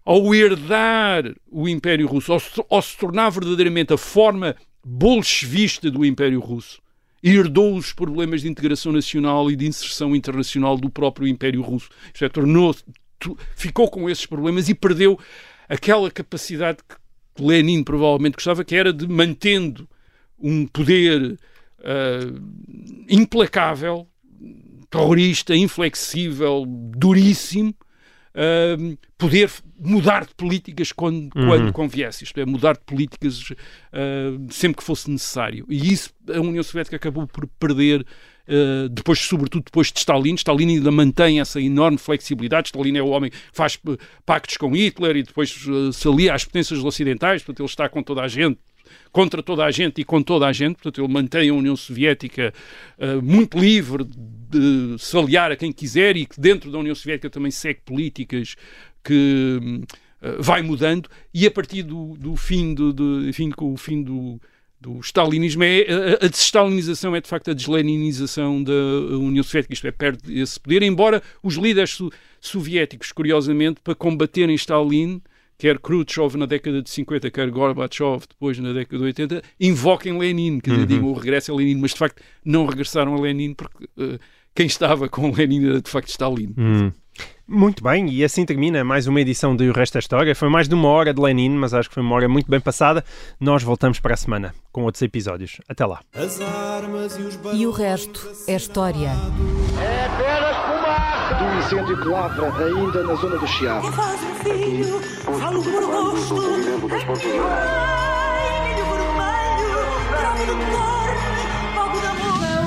[0.04, 2.32] ao herdar o Império Russo,
[2.68, 6.80] ao se tornar verdadeiramente a forma bolchevista do Império Russo,
[7.22, 11.88] herdou os problemas de integração nacional e de inserção internacional do próprio Império Russo.
[12.12, 12.74] Isto é, tornou
[13.54, 15.18] ficou com esses problemas e perdeu
[15.68, 19.88] aquela capacidade que Lenin provavelmente gostava, que era de mantendo
[20.38, 21.38] um poder
[21.78, 24.06] uh, implacável,
[24.90, 27.74] terrorista, inflexível, duríssimo,
[28.34, 31.46] uh, poder mudar de políticas quando, uhum.
[31.46, 33.54] quando conviesse, isto é, mudar de políticas uh,
[34.50, 35.66] sempre que fosse necessário.
[35.68, 38.06] E isso a União Soviética acabou por perder
[38.42, 42.68] Uh, depois, sobretudo depois de Stalin, Stalin ainda mantém essa enorme flexibilidade.
[42.68, 43.78] Stalin é o homem que faz
[44.26, 48.02] pactos com Hitler e depois uh, se alia às potências ocidentais, portanto, ele está com
[48.02, 48.58] toda a gente,
[49.10, 52.52] contra toda a gente e com toda a gente, portanto, ele mantém a União Soviética
[52.98, 57.30] uh, muito livre de se aliar a quem quiser e que dentro da União Soviética
[57.30, 58.56] também segue políticas
[59.04, 59.60] que
[60.22, 61.08] uh, vai mudando.
[61.32, 64.40] E a partir do, do fim do, do enfim, com o fim do,
[64.82, 65.86] do stalinismo é
[66.20, 70.82] a, desestalinização é de facto a desleninização da União Soviética, isto é, perde esse poder,
[70.82, 72.10] embora os líderes so,
[72.40, 75.22] soviéticos, curiosamente, para combaterem Stalin,
[75.62, 80.58] quer Khrushchev na década de 50, quer Gorbachev depois na década de 80, invoquem Lenin,
[80.58, 80.86] quer dizer, uhum.
[80.86, 84.18] digam o regresso a Lenin, mas de facto não regressaram a Lenin porque uh,
[84.56, 86.52] quem estava com Lenin era de facto Stalin.
[86.58, 86.92] Uhum.
[87.46, 90.34] Muito bem, e assim termina mais uma edição de O Resto da História.
[90.34, 92.60] Foi mais de uma hora de Lenin, mas acho que foi uma hora muito bem
[92.60, 93.04] passada.
[93.38, 95.60] Nós voltamos para a semana com outros episódios.
[95.68, 96.00] Até lá.
[97.54, 99.10] E o resto é história.
[99.80, 100.51] É!
[101.42, 103.88] Do incêndio que lavra ainda na zona do Chiado.
[103.88, 103.92] Um
[104.44, 105.00] filho,
[105.40, 106.36] falo por rosto.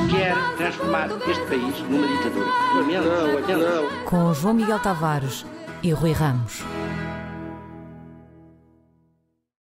[0.10, 2.50] Quer transformar este país numa ditadura.
[3.48, 4.04] Não, não.
[4.04, 5.46] Com João Miguel Tavares
[5.82, 6.62] e Rui Ramos.